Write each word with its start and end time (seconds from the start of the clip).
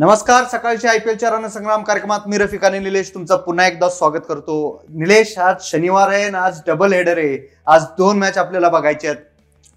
नमस्कार 0.00 0.44
सकाळच्या 0.50 0.90
I 0.90 0.98
P 0.98 1.10
एलच्या 1.10 1.30
रणसंग्राम 1.30 1.82
कार्यक्रमात 1.84 2.28
मी 2.28 2.38
रफिक 2.38 2.64
आणि 2.64 2.78
निलेश 2.78 3.12
तुमचं 3.14 3.36
पुन्हा 3.36 3.66
एकदा 3.66 3.88
स्वागत 3.88 4.20
करतो. 4.28 4.54
निलेश 4.90 5.36
आज 5.38 5.62
शनिवार 5.62 6.08
आहे 6.08 6.22
आणि 6.24 6.36
आज 6.36 6.60
डबल 6.66 6.92
हेडर 6.92 7.18
आहे. 7.18 7.36
आज 7.66 7.84
दोन 7.98 8.18
मॅच 8.18 8.38
आपल्याला 8.38 8.68
बघायचे 8.68 9.08
आहेत. 9.08 9.18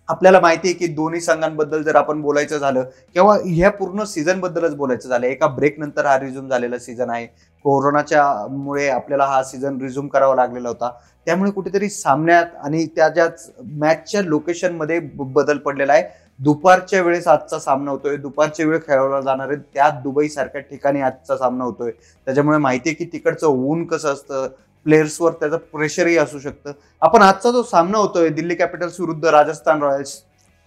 आपल्याला 0.09 0.39
माहिती 0.39 0.67
आहे 0.67 0.77
की 0.77 0.87
दोन्ही 0.93 1.19
संघांबद्दल 1.21 1.83
जर 1.83 1.95
आपण 1.95 2.21
बोलायचं 2.21 2.57
झालं 2.57 2.83
किंवा 3.13 3.35
ह्या 3.45 3.69
पूर्ण 3.71 4.03
सीझन 4.03 4.39
बद्दलच 4.39 4.75
बोलायचं 4.75 5.09
झालं 5.09 5.25
एका 5.27 5.47
ब्रेक 5.47 5.79
नंतर 5.79 6.05
हा 6.05 6.17
रिझ्यूम 6.19 6.49
झालेला 6.49 6.79
सीझन 6.79 7.09
आहे. 7.09 7.25
कोरोनाच्या 7.65 8.25
मुळे 8.49 8.87
आपल्याला 8.89 9.25
हा 9.25 9.43
सीझन 9.43 9.81
रिझ्यूम 9.81 10.07
करावा 10.07 10.35
लागलेला 10.35 10.69
होता. 10.69 10.91
त्यामुळे 11.27 11.51
कुठेतरी 11.51 11.89
सामन्यात 11.89 12.45
आणि 12.63 12.85
त्याच्याच 12.95 13.49
मॅचच्या 13.71 14.21
लोकेशनमध्ये 14.21 14.99
बदल 15.15 15.57
पडलेला 15.57 15.93
आहे. 15.93 16.03
दुपारच्या 16.39 17.01
वेळेस 17.01 17.27
आजचा 17.27 17.59
सामना 17.59 17.91
होतोय. 17.91 18.15
दुपारच्या 18.17 18.65
वेळ 18.65 18.79
खेळवला 18.87 19.21
जाणार 19.21 19.47
आहे. 19.47 19.57
त्या 19.73 19.89
दुबई 20.03 20.27
सारख्या 20.27 20.61
ठिकाणी 20.61 21.01
आजचा 21.01 21.37
सामना 21.37 21.63
होतोय. 21.63 21.91
त्याच्यामुळे 22.25 22.57
माहिती 22.57 22.89
आहे 22.89 22.95
की 22.95 23.05
तिकडचं 23.05 23.47
ऊन 23.47 23.85
कसं 23.85 24.13
असतं? 24.13 24.47
प्लेयर्सवर 24.85 25.31
त्याचं 25.31 25.57
प्रेशरही 25.57 26.17
असू 26.17 26.39
शकतं. 26.39 26.71
आपण 27.01 27.21
आजचा 27.21 27.51
जो 27.51 27.63
सामना 27.63 27.97
होतोय 27.97 28.29
दिल्ली 28.29 28.55
कॅपिटल्स 28.55 28.99
विरुद्ध 28.99 29.25
राजस्थान 29.25 29.83
रॉयल्स 29.83 30.17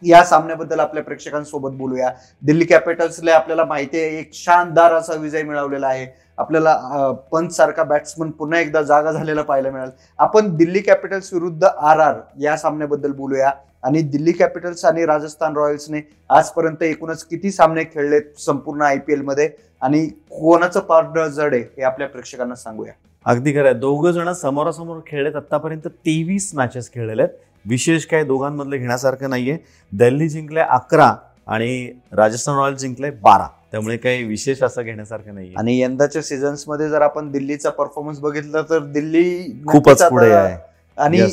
या 0.03 0.23
सामन्याबद्दल 0.25 0.81
आपल्या 0.81 1.03
प्रेक्षकांसोबत 1.03 1.77
बोलूया. 1.77 2.11
दिल्ली 2.43 2.65
कॅपिटल्सला 2.65 3.35
आपल्याला 3.35 3.65
माहिती 3.65 4.01
आहे 4.01 4.19
एक 4.19 4.31
शानदार 4.35 4.95
असा 4.95 5.15
विजय 5.15 5.43
मिळवलेला 5.43 5.89
आहे. 5.89 6.07
आपल्याला 6.39 7.11
पंच 7.33 7.57
सारखा 7.57 7.85
बॅट्समन 7.85 8.31
पुन्हा 8.31 8.61
एकदा 8.61 8.83
जागा 8.83 9.13
झालेला 9.13 9.43
पाहायला 9.43 9.71
मिळाल. 9.71 9.91
आपण 10.19 10.57
दिल्ली 10.57 10.81
कॅपिटल्स 10.81 11.33
विरुद्ध 11.33 11.65
आर 11.65 11.99
आर 11.99 12.21
या 12.41 12.57
सामन्याबद्दल 12.57 13.13
बोलूया. 13.13 13.51
आणि 13.85 14.01
दिल्ली 14.03 14.33
कॅपिटल्स 14.33 14.85
आणि 14.85 15.05
राजस्थान 15.07 15.57
रॉयल्सने 15.57 16.01
आजपर्यंत 16.31 16.83
एकूणच 16.83 17.23
किती 17.25 17.51
सामने 17.51 17.83
खेळलेत 17.85 18.41
संपूर्ण 18.41 18.83
आय 18.83 18.99
पी 18.99 19.13
एलमध्ये 19.13 19.49
आणि 19.83 20.07
कोणाचं 20.31 20.81
पार्टनर 20.81 21.27
जड 21.27 21.55
आहे 21.55 21.63
हे 21.77 21.83
आपल्या 21.83 22.09
प्रेक्षकांना 22.09 22.55
सांगूया. 22.55 22.93
अगदी 23.27 23.53
खरं 23.53 23.65
आहे. 23.65 23.75
दोघं 23.75 24.11
जण 24.11 24.33
समोरासमोर 24.33 25.01
खेळलेत. 25.07 25.37
आतापर्यंत 25.37 25.87
तेवीस 25.89 26.51
मॅचेस 26.55 26.91
खेळलेले 26.95 27.23
आहेत. 27.23 27.35
विशेष 27.69 28.05
काय 28.05 28.25
दोघांमधलं 28.25 28.77
घेण्यासारखं 28.77 29.31
नाहीये. 29.31 29.59
दिल्ली 29.93 30.29
जिंकले 30.29 30.61
अकरा 30.61 31.15
आणि 31.47 31.93
राजस्थान 32.13 32.57
रॉयल्स 32.57 32.81
जिंकले 32.81 33.11
बारा. 33.11 33.47
त्यामुळे 33.73 33.97
काही 33.97 34.25
विशेष 34.25 34.63
असं 34.63 34.83
घेण्यासारखं 34.83 35.35
नाहीये. 35.35 35.55
आणि 35.59 35.81
यंदाच्या 35.83 36.23
सीझन्समध्ये 36.23 36.89
जर 36.89 37.03
आपण 37.03 37.31
दिल्लीचा 37.31 37.71
परफॉर्मन्स 37.71 38.19
बघितला 38.19 38.63
तर 38.63 38.79
दिल्ली 38.79 39.43
खूपच 39.69 40.03
पुढे 40.03 40.33
आहे. 40.33 40.57
आणि 40.99 41.19
Yes. 41.19 41.31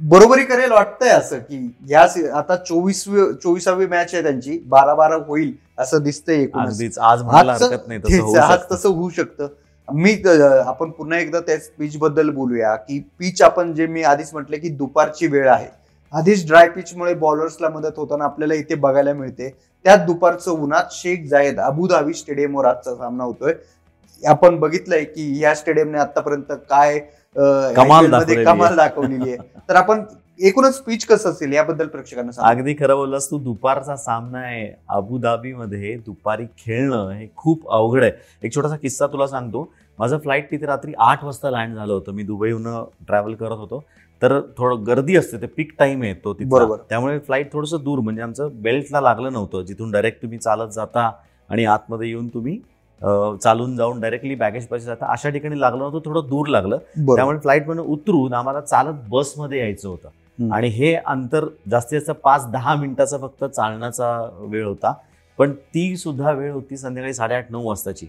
बरोबरी 0.00 0.44
करेल 0.44 0.72
वाटतंय 0.72 1.08
असं 1.08 1.38
की 1.38 1.74
या 1.88 2.02
आता 2.38 2.56
चोवीस 2.56 3.04
चोवीसावी 3.42 3.86
मॅच 3.86 4.14
आहे 4.14 4.22
त्यांची. 4.22 4.58
बारा 4.66 4.94
बारा 4.94 5.14
होईल 5.14 5.52
असं 5.78 6.02
दिसतंय 6.02 6.46
आज 6.54 7.22
आजचं- 7.50 7.72
हरकत 7.72 7.88
नाही 7.88 8.00
तसं 8.00 8.22
होऊ 8.22 8.34
आज 8.36 9.14
शकतं. 9.16 9.46
मी 9.88 10.12
आपण 10.66 10.90
पुन्हा 10.90 11.18
एकदा 11.18 11.40
त्याच 11.40 11.68
पिच 11.78 11.96
बद्दल 11.98 12.30
बोलूया 12.34 12.74
की 12.76 12.98
पिच 13.18 13.42
आपण 13.42 13.72
जे 13.74 13.86
मी 13.86 14.02
आधीच 14.02 14.32
म्हटलं 14.32 14.56
की 14.58 14.68
दुपारची 14.68 15.26
वेळ 15.26 15.48
आहे. 15.48 15.68
आधीच 16.12 16.46
ड्राय 16.46 16.68
पिचमुळे 16.68 17.14
बॉलर्सला 17.14 17.68
मदत 17.68 17.96
होताना 17.96 18.24
आपल्याला 18.24 18.54
इथे 18.54 18.74
बघायला 18.74 19.12
मिळते. 19.12 19.48
त्यात 19.84 20.06
दुपारचं 20.06 20.50
उन्हात 20.52 20.92
शेख 20.92 21.26
जायद 21.30 21.60
अबुधाबी 21.60 22.14
स्टेडियमवर 22.14 22.64
आजचा 22.66 22.94
सामना 22.94 23.24
होतोय. 23.24 23.52
आपण 24.22 24.56
बघितलंय 24.58 25.04
की 25.04 25.42
या 25.42 25.54
स्टेडियमने 25.54 25.98
आतापर्यंत 25.98 26.52
काय 26.70 26.98
कमाल. 27.76 28.76
दाखवलेली 28.76 29.30
आहे. 29.30 29.36
तर 29.68 29.74
आपण 29.76 30.02
एकूणच 30.40 30.80
पिच 30.82 31.04
कसं 31.06 31.30
असेल 31.30 31.52
याबद्दल 31.52 31.86
प्रेक्षकांना 31.86 32.32
सांगा 32.32 32.48
अगदी 32.50 32.74
खरं 32.74 32.96
बोललास 32.96 33.30
तू 33.30 33.38
दुपारचा 33.38 33.96
सामना 33.96 34.38
आहे 34.38 34.66
अबुधाबीमध्ये 34.88 35.94
दुपारी 36.06 36.46
खेळणं 36.58 37.10
हे 37.10 37.26
खूप 37.36 37.68
अवघड 37.70 38.02
आहे 38.02 38.12
एक 38.42 38.54
छोटासा 38.54 38.76
किस्सा 38.76 39.06
तुला 39.06 39.26
सांगतो 39.26 39.68
माझं 39.98 40.18
फ्लाईट 40.18 40.50
तिथे 40.50 40.66
रात्री 40.66 40.92
आठ 40.98 41.24
वाजता 41.24 41.50
लँड 41.50 41.74
झालं 41.74 41.92
होतं 41.92 42.12
मी 42.12 42.22
दुबईहून 42.22 42.66
ट्रॅव्हल 43.06 43.34
करत 43.34 43.58
होतो 43.58 43.82
तर 44.22 44.40
थोडं 44.58 44.86
गर्दी 44.86 45.16
असते 45.16 45.40
ते 45.42 45.46
पीक 45.46 45.72
टाइम 45.78 46.02
आहे 46.02 46.14
तो. 46.14 46.34
बरोबर. 46.40 46.76
त्यामुळे 46.90 47.18
फ्लाईट 47.18 47.52
थोडंसं 47.52 47.82
दूर 47.84 47.98
म्हणजे 48.00 48.22
आमचं 48.22 48.48
बेल्टला 48.62 49.00
लागलं 49.00 49.32
नव्हतं 49.32 49.62
जिथून 49.62 49.90
डायरेक्ट 49.90 50.22
तुम्ही 50.22 50.38
चालत 50.38 50.68
जाता 50.68 51.10
आणि 51.50 51.64
आतमध्ये 51.64 52.08
येऊन 52.08 52.28
तुम्ही 52.28 52.58
चालून 53.42 53.76
जाऊन 53.76 54.00
डायरेक्टली 54.00 54.34
बॅगेज 54.34 54.66
पाशी 54.66 54.84
जाता 54.84 55.06
अशा 55.12 55.28
ठिकाणी 55.28 55.60
लागलं 55.60 55.78
नव्हतं 55.78 56.04
थोडं 56.04 56.28
दूर 56.28 56.46
लागलं. 56.48 56.78
त्यामुळे 57.06 57.38
फ्लाईट 57.38 57.68
मधून 57.68 57.86
उतरून 57.86 58.34
आम्हाला 58.34 58.60
चालत 58.60 59.00
बसमध्ये 59.08 59.58
यायचं 59.58 59.88
होतं. 59.88 60.08
आणि 60.52 60.68
हे 60.68 60.94
अंतर 60.94 61.44
जास्तीत 61.70 62.00
जास्त 62.00 62.10
पाच 62.10 62.46
दहा 62.50 62.74
मिनिटाचा 62.74 63.18
फक्त 63.18 63.44
चालण्याचा 63.44 64.30
वेळ 64.38 64.64
होता. 64.66 64.92
पण 65.38 65.52
ती 65.52 65.96
सुद्धा 65.96 66.30
वेळ 66.30 66.52
होती 66.52 66.76
संध्याकाळी 66.76 67.14
साडेआठ 67.14 67.50
नऊ 67.50 67.68
वाजताची. 67.68 68.06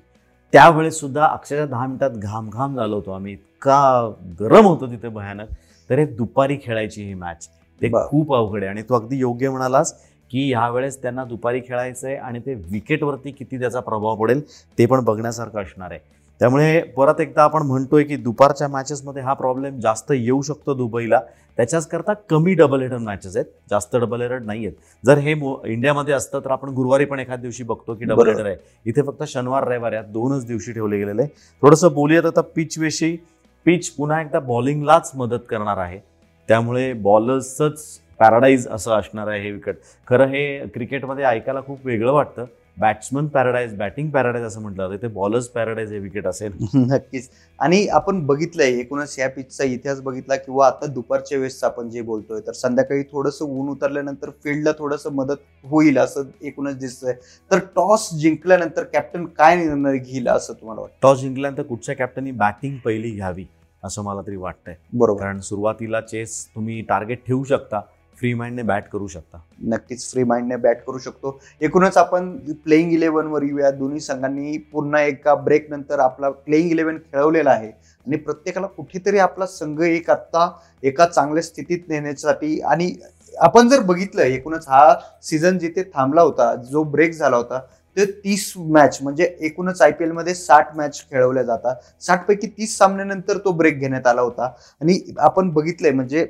त्यावेळेस 0.53 0.99
सुद्धा 0.99 1.25
अक्षरशः 1.25 1.65
दहा 1.65 1.85
मिनिटात 1.87 2.09
घाम 2.09 2.49
घाम 2.49 2.75
झालो 2.75 2.95
होतो 2.95 3.11
आम्ही. 3.11 3.33
इतका 3.33 4.09
गरम 4.39 4.65
होतो 4.65 4.87
तिथे 4.87 5.07
भयानक. 5.07 5.47
तर 5.89 5.99
हे 5.99 6.05
दुपारी 6.05 6.57
खेळायची 6.63 7.03
ही 7.03 7.13
मॅच 7.13 7.47
ते. 7.81 7.89
खूप 8.07 8.33
अवघड 8.33 8.59
आहे. 8.63 8.69
आणि 8.69 8.81
तू 8.81 8.95
अगदी 8.95 9.17
योग्य 9.17 9.49
म्हणालास 9.49 9.93
की 10.31 10.53
ह्यावेळेस 10.53 11.01
त्यांना 11.01 11.23
दुपारी 11.23 11.61
खेळायचं 11.61 12.07
आहे 12.07 12.15
आणि 12.15 12.39
ते 12.39 12.53
विकेटवरती 12.53 13.31
किती 13.31 13.59
त्याचा 13.59 13.79
प्रभाव 13.79 14.15
पडेल 14.15 14.41
ते 14.77 14.85
पण 14.85 15.03
बघण्यासारखं 15.03 15.61
असणार 15.61 15.91
आहे. 15.91 15.99
त्यामुळे 16.39 16.81
परत 16.81 17.21
एकदा 17.21 17.43
आपण 17.43 17.61
म्हणतोय 17.61 18.03
की 18.03 18.15
दुपारच्या 18.15 18.67
मॅचेसमध्ये 18.67 19.21
हा 19.21 19.33
प्रॉब्लेम 19.33 19.79
जास्त 19.79 20.11
येऊ 20.15 20.41
शकतो 20.41 20.73
दुबईला. 20.73 21.21
त्याच्याच 21.57 21.87
करता 21.87 22.13
कमी 22.13 22.53
डबल 22.53 22.81
हेडर 22.81 22.97
मॅचेस 22.97 23.37
आहेत. 23.37 23.45
जास्त 23.69 23.95
डबल 23.95 24.21
हेडर 24.21 24.39
नाही 24.39 24.65
आहेत 24.65 25.05
जर 25.05 25.17
हे 25.17 25.33
मो- 25.33 25.65
इंडियामध्ये 25.65 26.13
असतं 26.13 26.39
तर 26.39 26.51
आपण 26.51 26.69
गुरुवारी 26.69 27.05
पण 27.05 27.19
एखाद 27.19 27.39
दिवशी 27.39 27.63
बघतो 27.63 27.93
की 27.93 28.05
डबल. 28.05 28.27
हेडर 28.27 28.45
आहे. 28.45 28.55
इथे 28.85 29.01
फक्त 29.01 29.23
शनिवार 29.23 29.67
रविवार 29.67 29.91
या 29.91 30.01
दोनच 30.01 30.47
दिवशी 30.47 30.71
ठेवले 30.71 30.97
गेलेले 30.97 31.21
आहे. 31.21 31.35
थोडंसं 31.61 31.93
बोलूयात 31.93 32.25
आता 32.25 32.41
पिच 32.41 32.79
विषयी. 32.79 33.17
पिच 33.65 33.89
पुन्हा 33.89 34.21
एकदा 34.21 34.39
बॉलिंगलाच 34.39 35.11
मदत 35.15 35.39
करणार 35.49 35.77
आहे. 35.77 35.99
त्यामुळे 36.47 36.93
बॉलर्सच 36.93 37.99
पॅराडाईज 38.19 38.67
असं 38.67 38.91
असणार 38.91 39.27
आहे 39.27 39.41
हे 39.41 39.51
विकेट 39.51 39.75
खरं 40.09 40.25
हे 40.25 40.67
क्रिकेटमध्ये 40.67 41.25
ऐकायला 41.25 41.61
खूप 41.61 41.79
वेगळं 41.85 42.11
वाटतं. 42.11 42.45
बॅट्समन 42.77 43.27
पॅराडाईज 43.27 43.75
बॅटिंग 43.75 44.09
पॅराडाईज 44.09 44.45
असं 44.45 44.61
म्हटलं 44.61 44.87
जातं. 44.87 45.01
ते 45.01 45.07
बॉलर्स 45.07 45.47
पॅराडाईज 45.47 45.91
हे 45.93 45.99
विकेट 45.99 46.27
असेल. 46.27 46.51
नक्कीच. 46.75 47.29
आणि 47.59 47.87
आपण 47.87 48.19
बघितलंय 48.25 48.79
एकूणच 48.79 49.15
या 49.19 49.29
पिचचा 49.29 49.63
इतिहास 49.63 50.01
बघितला 50.01 50.35
किंवा 50.35 50.67
आता 50.67 50.85
दुपारच्या 50.85 51.37
वेळेस 51.37 51.63
आपण 51.63 51.89
जे 51.89 52.01
बोलतोय 52.01 52.39
तर 52.47 52.51
संध्याकाळी 52.51 53.03
थोडंसं 53.03 53.45
ऊन 53.45 53.69
उतरल्यानंतर 53.69 54.29
फील्डला 54.43 54.71
थोडंसं 54.71 55.13
मदत 55.13 55.43
होईल 55.63 55.97
असं 55.97 56.23
एकूणच 56.41 56.77
दिसतंय. 56.77 57.13
तर 57.51 57.59
टॉस 57.75 58.09
जिंकल्यानंतर 58.13 58.83
कॅप्टन 58.83 59.25
काय 59.25 59.55
निर्णय 59.55 59.97
घेईल 59.97 60.27
असं 60.27 60.53
तुम्हाला 60.53 60.81
वाटतं? 60.81 60.97
टॉस 61.01 61.19
जिंकल्यानंतर 61.19 61.63
कुठच्या 61.63 61.95
कॅप्टननी 61.95 62.31
बॅटिंग 62.31 62.77
पहिली 62.85 63.11
घ्यावी 63.11 63.45
असं 63.83 64.03
मला 64.03 64.21
तरी 64.21 64.35
वाटतंय. 64.35 64.75
बरोबर. 64.93 65.21
कारण 65.21 65.39
सुरुवातीला 65.39 66.01
चेस 66.01 66.45
तुम्ही 66.55 66.81
टार्गेट 66.81 67.25
ठेवू 67.27 67.43
शकता 67.43 67.81
फ्री 68.19 68.33
माइंडने 68.33 68.63
बॅट 68.63 68.87
करू 68.89 69.07
शकता. 69.07 69.37
नक्कीच 69.63 70.09
फ्री 70.11 70.23
माइंडने 70.23 70.55
बॅट 70.55 70.83
करू 70.87 70.97
शकतो. 70.97 71.39
एकूणच 71.61 71.97
आपण 71.97 72.35
प्लेईंग 72.63 72.91
इलेव्हनवर 72.93 73.43
येऊया. 73.43 73.71
दोन्ही 73.71 73.99
संघांनी 73.99 74.57
पुन्हा 74.71 75.01
एका 75.01 75.35
ब्रेक 75.35 75.69
नंतर 75.71 75.99
आपला 75.99 76.29
प्लेईंग 76.29 76.71
इलेव्हन 76.71 76.97
खेळवलेला 76.97 77.51
आहे. 77.51 77.67
आणि 77.67 78.17
प्रत्येकाला 78.17 78.67
कुठेतरी 78.67 79.19
आपला 79.19 79.45
संघ 79.45 79.81
एक 79.81 80.09
आत्ता 80.09 80.49
एका 80.83 81.05
चांगल्या 81.05 81.43
स्थितीत 81.43 81.89
नेण्यासाठी 81.89 82.59
आणि 82.61 82.93
आपण 83.33 83.69
जर 83.69 83.79
बघितलं 83.79 84.21
एकूणच 84.21 84.67
हा 84.67 84.93
सीझन 85.23 85.57
जिथे 85.59 85.83
थांबला 85.93 86.21
होता 86.21 86.53
जो 86.69 86.83
ब्रेक 86.83 87.13
झाला 87.13 87.37
होता 87.37 87.59
ते 87.97 88.05
तीस 88.05 88.51
मॅच 88.57 88.97
म्हणजे 89.01 89.25
एकूणच 89.39 89.81
आय 89.81 89.91
पी 89.91 90.03
एलमध्ये 90.03 90.33
साठ 90.35 90.75
मॅच 90.77 91.03
खेळवल्या 91.11 91.43
जातात. 91.43 91.75
साठपैकी 92.01 92.47
तीस 92.47 92.77
सामन्यानंतर 92.77 93.37
तो 93.37 93.51
ब्रेक 93.51 93.79
घेण्यात 93.79 94.07
आला 94.07 94.21
होता. 94.21 94.51
आणि 94.81 94.99
आपण 95.17 95.49
बघितलंय 95.49 95.91
म्हणजे 95.91 96.25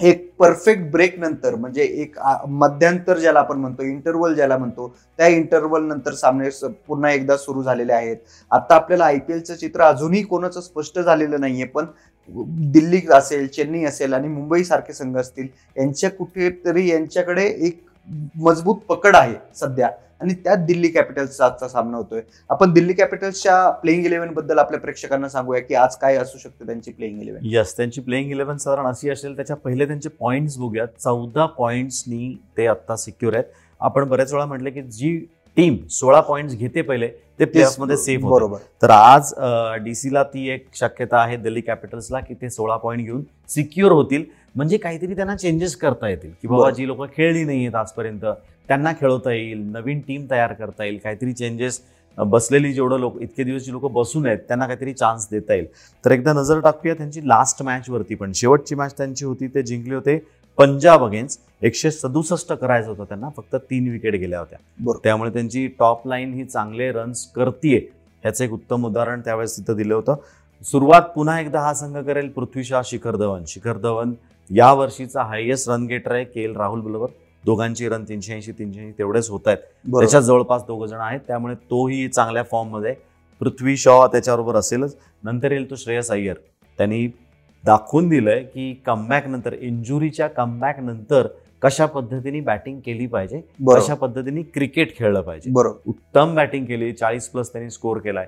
एक 0.00 0.24
परफेक्ट 0.38 0.90
ब्रेक 0.92 1.18
नंतर 1.18 1.54
म्हणजे 1.54 1.82
एक 1.94 2.18
आ- 2.20 2.36
मध्यांतर 2.48 3.18
ज्याला 3.18 3.40
आपण 3.40 3.58
म्हणतो 3.58 3.82
इंटरवल 3.82 4.34
ज्याला 4.34 4.56
म्हणतो 4.58 4.88
त्या 5.18 5.26
इंटरवल 5.28 5.84
नंतर 5.84 6.14
सामने 6.14 6.50
स- 6.50 6.64
पुन्हा 6.88 7.10
एकदा 7.12 7.36
सुरू 7.36 7.62
झालेले 7.62 7.92
आहेत. 7.92 8.16
आता 8.50 8.74
आपल्याला 8.74 9.04
आय 9.04 9.18
पी 9.18 9.32
एलचं 9.32 9.54
चित्र 9.54 9.82
अजूनही 9.82 10.22
कोणाचं 10.24 10.60
स्पष्ट 10.60 10.98
झालेलं 11.00 11.40
नाहीये 11.40 11.64
पण 11.66 11.86
दिल्ली 12.72 13.00
असेल 13.14 13.46
चेन्नई 13.48 13.84
असेल 13.84 14.14
आणि 14.14 14.28
मुंबई 14.28 14.64
सारखे 14.64 14.92
संघ 14.92 15.16
असतील 15.18 15.46
यांच्या 15.76 16.10
कुठेतरी 16.10 16.88
यांच्याकडे 16.88 17.44
एक 17.58 17.80
मजबूत 18.36 18.76
पकड 18.88 19.16
आहे 19.16 19.34
सध्या. 19.56 19.90
आणि 20.20 20.34
त्यात 20.34 20.56
दिल्ली 20.56 20.88
कॅपिटल्सचा 20.88 21.44
आजचा 21.44 21.68
सामना 21.68 21.96
होतोय. 21.96 22.20
आपण 22.50 22.72
दिल्ली 22.72 22.92
कॅपिटल्सच्या 22.92 23.68
प्लेईंग 23.70 24.06
इलेव्हनबद्दल 24.06 24.58
आपल्या 24.58 24.80
प्रेक्षकांना 24.80 25.28
सांगूया 25.28 25.60
की 25.60 25.74
आज 25.74 25.96
काय 25.96 26.16
असू 26.16 26.38
शकते 26.38 26.66
त्यांची 26.66 26.92
प्लेईंग 26.92 27.20
इलेव्हन 27.22 27.42
यस 27.46 27.76
त्यांची 27.76 28.00
प्लेइंग 28.00 28.30
इलेव्हन 28.30 28.56
साधारण 28.56 28.86
अशी 28.86 29.10
असेल 29.10 29.36
त्याच्या 29.36 29.56
पहिले 29.56 29.86
त्यांचे 29.86 30.08
पॉईंट्स 30.08 30.56
बघूयात. 30.58 30.88
चौदा 31.04 31.46
पॉईंट्सनी 31.46 32.34
ते 32.56 32.66
आत्ता 32.66 32.96
सिक्युअर 32.96 33.34
आहेत. 33.34 33.44
आपण 33.80 34.08
बऱ्याच 34.08 34.32
वेळा 34.32 34.46
म्हटलं 34.46 34.70
की 34.70 34.82
जी 34.82 35.18
टीम 35.56 35.76
सोळा 35.90 36.20
पॉईंट्स 36.20 36.54
घेते 36.54 36.82
पहिले 36.82 37.08
ते 37.38 37.44
प्लेऑफमध्ये 37.44 37.96
सेफ 37.96 38.22
होते. 38.22 38.34
बरोबर. 38.34 38.58
तर 38.82 38.90
आज 38.90 39.32
डीसीला 39.84 40.22
ती 40.24 40.48
एक 40.50 40.66
शक्यता 40.74 41.18
आहे 41.20 41.36
दिल्ली 41.36 41.60
कॅपिटल्सला 41.60 42.20
की 42.20 42.34
ते 42.34 42.50
सोळा 42.50 42.76
पॉईंट 42.76 43.04
घेऊन 43.04 43.22
सिक्युअर 43.48 43.92
होतील. 43.92 44.24
म्हणजे 44.56 44.76
काहीतरी 44.76 45.14
त्यांना 45.14 45.36
चेंजेस 45.36 45.76
करता 45.76 46.08
येतील 46.08 46.30
की 46.42 46.48
बाबा. 46.48 46.70
जी 46.70 46.86
लोक 46.86 47.04
खेळली 47.16 47.44
नाही 47.44 47.58
आहेत 47.58 47.74
आजपर्यंत 47.74 48.24
त्यांना 48.68 48.92
खेळवता 49.00 49.32
येईल 49.32 49.58
नवीन 49.72 50.00
टीम 50.06 50.24
तयार 50.30 50.52
करता 50.52 50.84
येईल 50.84 50.98
काहीतरी 51.04 51.32
चेंजेस 51.32 51.80
बसलेली 52.18 52.72
जेवढं 52.72 52.98
लोक 53.00 53.20
इतके 53.22 53.44
दिवस 53.44 53.62
जी 53.62 53.72
लोक 53.72 53.84
बसून 53.92 54.26
आहेत 54.26 54.38
त्यांना 54.48 54.66
काहीतरी 54.66 54.92
चान्स 54.92 55.26
देता 55.30 55.54
येईल. 55.54 55.66
तर 56.04 56.10
एकदा 56.12 56.32
नजर 56.32 56.60
टाकूया 56.60 56.94
त्यांची 56.94 57.20
लास्ट 57.28 57.62
मॅच 57.62 57.90
वरती 57.90 58.14
पण. 58.14 58.32
शेवटची 58.34 58.74
मॅच 58.74 58.96
त्यांची 58.98 59.24
होती 59.24 59.46
ते 59.54 59.62
जिंकले 59.62 59.94
होते 59.94 60.18
पंजाब 60.58 61.02
अगेन्स्ट 61.04 61.64
एकशे 61.64 61.90
सदुसष्ट 61.90 62.52
करायचं 62.52 62.88
होतं 62.88 63.04
त्यांना 63.04 63.28
फक्त 63.36 63.54
तीन 63.70 63.90
विकेट 63.92 64.14
गेल्या 64.14 64.38
होत्या. 64.38 64.58
त्यामुळे 65.04 65.30
त्यांची 65.32 65.66
टॉप 65.78 66.06
लाईन 66.08 66.32
ही 66.34 66.44
चांगले 66.44 66.90
रन्स 66.92 67.24
करतीये 67.32 67.80
ह्याचं 68.24 68.44
एक 68.44 68.52
उत्तम 68.52 68.86
उदाहरण 68.86 69.20
त्यावेळेस 69.20 69.56
तिथं 69.56 69.76
दिलं 69.76 69.94
होतं. 69.94 70.14
सुरुवात 70.64 71.02
पुन्हा 71.14 71.40
एकदा 71.40 71.60
हा 71.60 71.72
संघ 71.74 71.96
करेल 71.96 72.28
पृथ्वीशा 72.28 72.80
शिखर 72.84 73.16
धवन. 73.16 73.44
शिखर 73.48 73.76
धवन 73.78 74.12
या 74.50 74.72
वर्षीचा 74.72 75.22
हायएस्ट 75.22 75.68
रन 75.70 75.86
गेटर 75.86 76.12
आहे 76.14 76.24
के 76.24 76.42
एल 76.44 76.56
राहुल 76.56 76.80
बरोबर 76.80 77.10
दोघांची 77.44 77.88
रन 77.88 78.04
तीनशे 78.04 78.34
ऐंशी 78.34 78.52
तीनशे 78.52 78.80
ऐंशी 78.80 78.92
तेवढेच 78.98 79.28
होत 79.30 79.46
आहेत. 79.46 79.58
त्याच्या 79.86 80.20
जवळपास 80.20 80.62
दोघ 80.66 80.84
जण 80.84 81.00
आहेत 81.00 81.20
त्यामुळे 81.26 81.54
तोही 81.70 82.08
चांगल्या 82.08 82.42
फॉर्ममध्ये. 82.50 82.94
पृथ्वी 83.40 83.76
शॉ 83.76 84.06
त्याच्याबरोबर 84.06 84.56
असेलच. 84.56 84.96
नंतर 85.24 85.52
येईल 85.52 85.70
तो 85.70 85.76
श्रेयस 85.76 86.10
अय्यर. 86.10 86.36
त्यांनी 86.78 87.06
दाखवून 87.66 88.08
दिलंय 88.08 88.42
की 88.42 88.82
कमबॅक 88.86 89.26
नंतर 89.26 89.52
इंजुरीच्या 89.52 90.26
कमबॅक 90.26 90.80
नंतर 90.80 91.26
कशा 91.62 91.86
पद्धतीने 91.86 92.40
बॅटिंग 92.40 92.80
केली 92.86 93.06
पाहिजे 93.06 93.40
कशा 93.68 93.94
पद्धतीने 93.94 94.42
क्रिकेट 94.42 94.96
खेळलं 94.96 95.20
पाहिजे. 95.20 95.50
बरोबर. 95.50 95.78
उत्तम 95.86 96.34
बॅटिंग 96.34 96.64
केली 96.64 96.92
चाळीस 96.92 97.28
प्लस 97.28 97.52
त्यांनी 97.52 97.70
स्कोर 97.70 97.96
केलाय. 97.96 98.26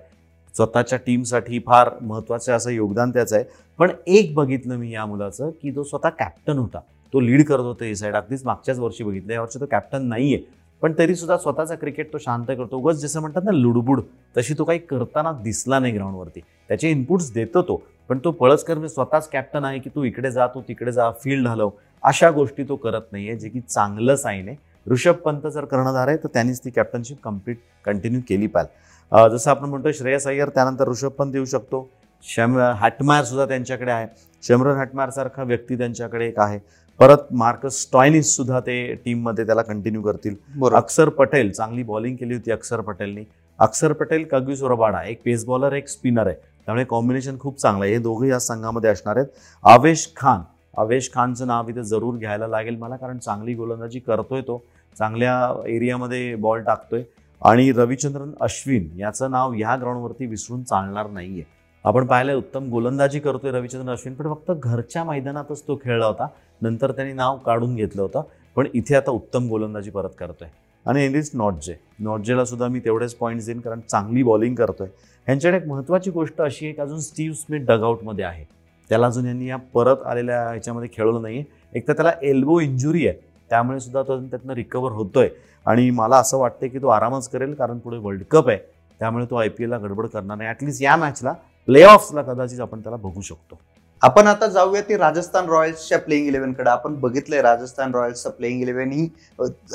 स्वतःच्या 0.55 0.99
टीमसाठी 1.07 1.59
फार 1.59 1.91
महत्वाचं 2.01 2.53
असं 2.53 2.71
योगदान 2.71 3.11
त्याचं 3.11 3.37
आहे. 3.37 3.45
पण 3.79 3.91
एक 4.07 4.35
बघितलं 4.35 4.77
मी 4.77 4.91
या 4.91 5.07
मुलाचं 5.07 5.51
की 5.51 5.71
तो 5.71 5.83
स्वतः 5.83 6.09
कॅप्टन 6.09 6.59
होता. 6.59 6.81
तो 7.13 7.21
लीड 7.21 7.45
करत 7.45 7.61
होता 7.61 7.85
ही 7.85 7.97
साईड 7.97 8.15
अगदीच 8.15 8.45
मागच्याच 8.45 8.79
वर्षी 8.79 9.05
बघितलं. 9.05 9.33
या 9.33 9.41
वर्षी 9.41 9.61
तो 9.61 9.67
कॅप्टन 9.71 10.03
नाहीये. 10.03 10.39
पण 10.83 10.93
तरीसुद्धा 10.99 11.37
स्वतःचा 11.37 11.75
क्रिकेट 11.75 12.13
तो 12.13 12.19
शांत 12.19 12.47
करतो. 12.49 12.77
उगाच 12.77 12.97
जसं 12.97 13.21
म्हणतात 13.21 13.43
ना 13.45 13.53
लुडबुड 13.53 14.01
तशी 14.37 14.55
तो 14.59 14.65
काही 14.65 14.79
करताना 14.79 15.33
दिसला 15.43 15.79
नाही 15.79 15.93
ग्राउंडवरती. 15.93 16.41
त्याचे 16.69 16.91
इनपुट्स 16.91 17.33
देतो 17.35 17.63
तो 17.63 17.83
पण 18.09 18.19
तो 18.25 18.31
पळसकर 18.31 18.75
मी 18.75 18.79
म्हणजे 18.79 18.95
स्वतःच 18.95 19.29
कॅप्टन 19.31 19.65
आहे 19.65 19.79
की 19.79 19.91
तू 19.95 20.05
इकडे 20.05 20.31
जा 20.31 20.47
तू 20.47 20.61
तिकडे 20.69 20.93
जा 20.93 21.11
फील्ड 21.25 21.49
हलव. 21.49 21.71
अशा 22.03 22.31
गोष्टी 22.31 22.65
तो 22.69 22.77
करत 22.77 23.13
नाहीये 23.13 23.37
जे 23.37 23.49
की 23.49 23.61
चांगलं 23.61 24.17
साईन 24.17 24.49
आहे. 24.49 24.57
ऋषभ 24.87 25.15
पंत 25.25 25.47
जर 25.55 25.65
कर्णधार 25.65 26.09
आहे 26.09 26.17
तर 26.17 26.29
त्यांनीच 26.35 26.65
ती 26.65 26.71
कॅप्टनशिप 26.71 27.23
कंप्लीट 27.25 27.59
कंटिन्यू 27.85 28.21
केली 28.29 28.47
पाहिजे. 28.47 28.87
जसं 29.33 29.51
आपण 29.51 29.69
म्हणतो 29.69 29.93
श्रेयस 29.93 30.27
अय्यर 30.27 30.49
त्यानंतर 30.49 30.89
ऋषभ 30.89 31.09
पंत 31.19 31.35
येऊ 31.35 31.45
शकतो. 31.45 31.89
शम 32.23 32.59
हॅटमायर 32.59 33.25
सुद्धा 33.25 33.47
त्यांच्याकडे 33.47 33.91
आहे. 33.91 34.07
शमरन 34.43 34.77
हॅटमायर 34.77 35.11
सारखा 35.11 35.43
व्यक्ती 35.43 35.79
त्यांच्याकडे 35.79 36.27
एक 36.27 36.39
आहे. 36.39 36.59
परत 36.99 37.17
मार्कस 37.31 37.83
स्टॉयनिस 37.83 38.37
सुद्धा 38.37 38.61
ते 38.61 38.95
टीममध्ये 39.05 39.47
त्याला 39.47 39.63
कंटिन्यू 39.63 40.03
करतील. 40.03 40.35
अक्षर 40.75 41.09
पटेल 41.09 41.51
चांगली 41.53 41.83
बॉलिंग 41.83 42.17
केली 42.17 42.35
होती 42.35 42.51
अक्षर 42.51 42.81
पटेलनी. 42.81 43.25
अक्षर 43.59 43.93
पटेल 43.93 44.25
कग्युस 44.25 44.63
रबाडा 44.63 45.03
एक 45.03 45.21
पेस 45.25 45.45
बॉलर 45.45 45.73
एक 45.73 45.89
स्पिनर 45.89 46.27
आहे. 46.27 46.37
त्यामुळे 46.37 46.85
कॉम्बिनेशन 46.85 47.39
खूप 47.39 47.59
चांगलं 47.59 47.85
आहे. 47.85 47.93
हे 47.93 47.99
दोघंही 47.99 48.31
या 48.31 48.39
संघामध्ये 48.39 48.91
असणार 48.91 49.17
आहेत. 49.17 49.27
आवेश 49.65 50.13
खान. 50.17 50.41
आवेश 50.79 51.11
खानचं 51.15 51.47
नाव 51.47 51.69
इथे 51.69 51.85
जरूर 51.85 52.15
घ्यायला 52.15 52.47
लागेल 52.47 52.77
मला 52.77 52.97
कारण 52.97 53.19
चांगली 53.19 53.55
गोलंदाजी 53.55 53.99
करतोय 53.99 54.41
तो. 54.41 54.63
चांगल्या 54.99 55.63
एरियामध्ये 55.67 56.35
बॉल 56.35 56.63
टाकतोय. 56.63 57.03
आणि 57.45 57.73
रविचंद्रन 57.73 58.31
अश्विन 58.41 58.89
याचं 58.99 59.31
नाव 59.31 59.53
ह्या 59.53 59.77
ग्राउंडवरती 59.77 60.27
विसरून 60.27 60.63
चालणार 60.63 61.11
नाहीये. 61.11 61.58
आपण 61.85 62.07
पाहिलं 62.07 62.35
उत्तम 62.35 62.69
गोलंदाजी 62.71 63.21
करतोय 63.21 63.51
रविचंद्र 63.51 63.93
अश्विन 63.93 64.15
पण 64.15 64.35
फक्त 64.35 64.53
घरच्या 64.63 65.05
मैदानातच 65.05 65.63
तो 65.69 65.77
खेळला 65.77 66.07
होता. 66.07 66.27
नंतर 66.63 66.93
त्यांनी 66.93 67.15
नाव 67.15 67.37
काढून 67.37 67.77
घेतलं 67.77 68.03
होतं. 68.03 68.23
पण 68.57 68.67
इथे 68.75 68.95
आता 68.95 69.11
उत्तम 69.11 69.49
गोलंदाजी 69.49 69.91
परत 69.91 70.09
करतोय. 70.19 70.49
आणि 70.87 71.05
इंडिस 71.05 71.31
नॉटजे 71.35 71.75
नॉटजेला 71.99 72.45
सुद्धा 72.45 72.69
मी 72.69 72.81
तेवढेच 72.81 73.15
पॉईंट्स 73.15 73.47
देईन 73.47 73.61
कारण 73.61 73.81
चांगली 73.81 74.23
बॉलिंग 74.23 74.55
करतोय. 74.55 74.87
ह्यांच्याकडे 75.27 75.63
एक 75.63 75.69
महत्त्वाची 75.69 76.11
गोष्ट 76.11 76.41
अशी 76.43 76.67
आहे 76.67 76.75
की 76.75 76.81
अजून 76.81 77.01
स्टीव्ह 77.01 77.35
स्मिथ 77.35 77.61
डगआउटमध्ये 77.61 78.25
आहे. 78.25 78.45
त्याला 78.89 79.07
अजून 79.07 79.27
यांनी 79.27 79.49
या 79.49 79.57
परत 79.57 79.97
आलेल्या 80.07 80.43
ह्याच्यामध्ये 80.43 80.89
खेळवलं 80.93 81.23
नाही 81.23 81.45
एक 81.75 81.89
तर 81.89 81.93
त्याला 81.93 82.13
एल्बो 82.23 82.61
इंजुरी 82.61 83.09
आहे. 83.09 83.19
त्यामुळे 83.51 83.81
सुद्धा 83.81 84.03
तो 84.03 84.13
अजून 84.13 84.31
त्यातनं 84.31 84.53
रिकवर 84.53 84.93
होतोय. 84.93 85.29
आणि 85.67 85.91
मला 85.91 86.17
असं 86.17 86.39
वाटतं 86.39 86.67
की 86.67 86.79
तो 86.79 86.89
आरामच 86.89 87.29
करेल 87.29 87.55
कारण 87.55 87.79
पुढे 87.79 87.97
वर्ल्ड 87.97 88.23
कप 88.31 88.49
आहे. 88.49 88.59
त्यामुळे 88.99 89.27
तो 89.31 89.37
आय 89.37 89.49
पी 89.49 89.65
एलला 89.65 89.79
गडबड 89.79 90.07
करणार 90.07 90.37
नाही. 90.37 90.49
ॲटलिस्ट 90.49 90.83
या 90.83 90.97
मॅचला 90.97 91.35
प्ले 91.69 91.83
ऑफ्सला 91.83 92.23
कदाचित 92.23 92.61
आपण 92.61 92.81
त्याला 92.81 92.97
बघू 92.97 93.21
शकतो. 93.21 93.59
आपण 94.03 94.27
आता 94.27 94.47
जाऊया 94.47 94.81
ते 94.81 94.97
राजस्थान 94.97 95.49
रॉयल्सच्या 95.49 95.99
प्लेईंग 95.99 96.27
इलेव्हनकडे. 96.27 96.71
आपण 96.71 96.95
बघितलंय 96.95 97.43
राजस्थान 97.43 97.95
रॉयल्सचं 97.95 98.31
प्लेइंग 98.31 98.63
इलेव्हन 98.63 98.93
ही 98.93 99.09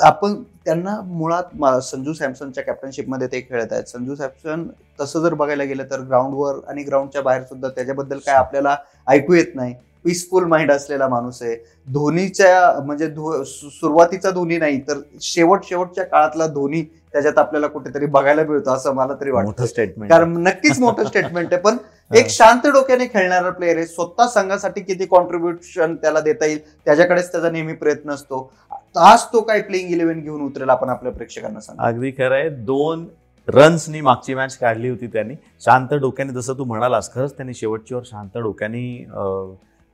आपण 0.00 0.42
त्यांना 0.64 1.00
मुळात 1.00 1.82
संजू 1.82 2.12
सॅमसनच्या 2.12 2.64
कॅप्टनशिपमध्ये 2.64 3.26
ते 3.26 3.40
खेळत 3.40 3.72
आहेत. 3.72 3.84
संजू 3.84 4.14
सॅमसन 4.14 4.66
तसं 5.00 5.22
जर 5.22 5.34
बघायला 5.34 5.64
गेलं 5.64 5.84
तर 5.90 6.00
ग्राउंडवर 6.00 6.54
आणि 6.68 6.82
ग्राउंडच्या 6.82 7.22
बाहेर 7.22 7.42
सुद्धा 7.42 7.68
त्याच्याबद्दल 7.68 8.18
काय 8.18 8.34
आपल्याला 8.34 8.76
ऐकू 9.08 9.34
येत 9.34 9.54
नाही. 9.54 9.74
पीसफुल 10.04 10.44
माइंड 10.44 10.72
असलेला 10.72 11.08
माणूस 11.08 11.42
आहे. 11.42 11.56
धोनीच्या 11.88 12.80
म्हणजे 12.80 13.06
धो- 13.06 13.42
सुरुवातीचा 13.44 14.30
धोनी 14.30 14.58
नाही 14.58 14.80
तर 14.80 15.00
शेवट 15.20 15.64
शेवटच्या 15.64 16.04
काळातला 16.04 16.46
धोनी 16.46 16.82
त्याच्यात 17.14 17.38
आपल्याला 17.38 17.66
कुठेतरी 17.66 18.06
बघायला 18.06 18.42
मिळतो 18.44 18.70
असं 18.70 18.94
मला 18.94 19.14
तरी 19.20 19.30
वाटतं. 19.30 19.66
स्टेटमेंट 19.66 20.10
कारण 20.12 20.32
नक्कीच 20.42 20.78
मोठं 20.80 21.04
स्टेटमेंट 21.04 21.52
आहे. 21.52 21.60
पण 21.62 21.76
एक 22.16 22.28
शांत 22.28 22.66
डोक्याने 22.66 23.06
खेळणारा 23.06 23.50
प्लेअर 23.50 23.76
आहे. 23.76 23.86
स्वतः 23.86 24.26
संघासाठी 24.26 24.80
किती 24.80 25.06
कॉन्ट्रीब्युशन 25.06 25.94
त्याला 25.96 26.20
देता 26.20 26.46
येईल 26.46 26.58
त्याच्याकडेच 26.84 27.30
त्याचा 27.32 27.50
नेहमी 27.50 27.72
प्रयत्न 27.72 28.10
असतो. 28.10 28.50
आज 28.96 29.24
तो 29.32 29.40
काय 29.40 29.60
प्लेइंग 29.60 29.90
इलेव्हन 29.90 30.20
घेऊन 30.20 30.40
उतरेल 30.42 30.68
आपण 30.68 30.88
आपल्या 30.88 31.12
प्रेक्षकांना 31.12 31.60
सांगा. 31.60 31.86
अगदी 31.86 32.10
खरं 32.10 32.34
आहे. 32.34 32.48
दोन 32.48 33.06
रन्सनी 33.48 34.00
मागची 34.00 34.34
मॅच 34.34 34.56
काढली 34.56 34.88
होती 34.88 35.06
त्यांनी. 35.06 35.34
शांत 35.60 35.94
डोक्याने 35.94 36.32
जसं 36.32 36.58
तू 36.58 36.64
म्हणालास 36.64 37.12
खरंच 37.14 37.36
त्यांनी 37.36 37.54
शेवटची 37.54 37.94
ओव्हर 37.94 38.06
शांत 38.10 38.38
डोक्याने 38.38 39.04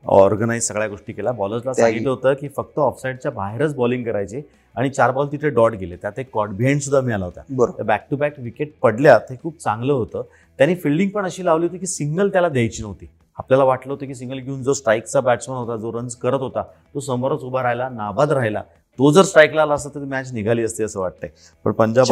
ऑर्गनाईज 0.05 0.67
सगळ्या 0.67 0.89
गोष्टी 0.89 1.13
केल्या. 1.13 1.33
बॉलर्सला. 1.33 1.73
सांगितलं 1.73 2.11
होतं 2.11 2.35
की 2.35 2.49
फक्त 2.57 2.79
ऑफसाईडच्या 2.79 3.31
बाहेरच 3.31 3.75
बॉलिंग 3.75 4.05
करायची. 4.05 4.41
आणि 4.77 4.91
चार 4.91 5.11
बॉल 5.11 5.27
तिथे 5.33 5.49
डॉट 5.49 5.75
गेले. 5.75 5.97
त्यात 5.97 6.19
एक 6.19 6.31
कॉट 6.33 6.49
बिहाइंड 6.49 6.81
सुद्धा 6.81 7.01
मिळाला 7.01 7.25
होता. 7.25 7.41
बरोबर. 7.51 7.83
बॅक 7.83 8.07
टू 8.11 8.17
बॅक 8.17 8.39
विकेट 8.39 8.73
पडल्या 8.83 9.19
ते 9.19 9.37
खूप 9.43 9.59
चांगलं 9.59 9.93
होतं. 9.93 10.23
त्यांनी 10.59 10.75
फिल्डिंग 10.75 11.11
पण 11.11 11.25
अशी 11.25 11.45
लावली 11.45 11.67
होती 11.67 11.79
की 11.79 11.87
सिंगल 11.87 12.29
त्याला 12.29 12.49
द्यायची 12.49 12.83
नव्हती. 12.83 13.07
आपल्याला 13.39 13.65
वाटलं 13.65 13.93
होतं 13.93 14.07
की 14.07 14.15
सिंगल 14.15 14.39
घेऊन 14.39 14.63
जो 14.63 14.73
स्ट्राईकचा 14.73 15.21
बॅट्समन 15.21 15.57
होता 15.57 15.77
जो 15.77 15.93
रन्स 15.93 16.17
करत 16.17 16.41
होता 16.41 16.63
तो 16.95 17.01
समोरच 17.01 17.43
उभा 17.43 17.63
राहिला 17.63 17.89
नाबाद 17.89 18.33
राहिला. 18.33 18.63
तो 18.99 19.11
जर 19.13 19.23
स्ट्राईकला 19.23 19.63
आला 19.63 19.75
असता 19.75 19.91
तर 19.95 20.05
मॅच 20.05 20.33
निघाली 20.33 20.65
असती 20.65 20.85
असं 20.85 21.01
वाटतंय. 21.01 21.31
पण 21.65 21.73
पंजाब 21.73 22.07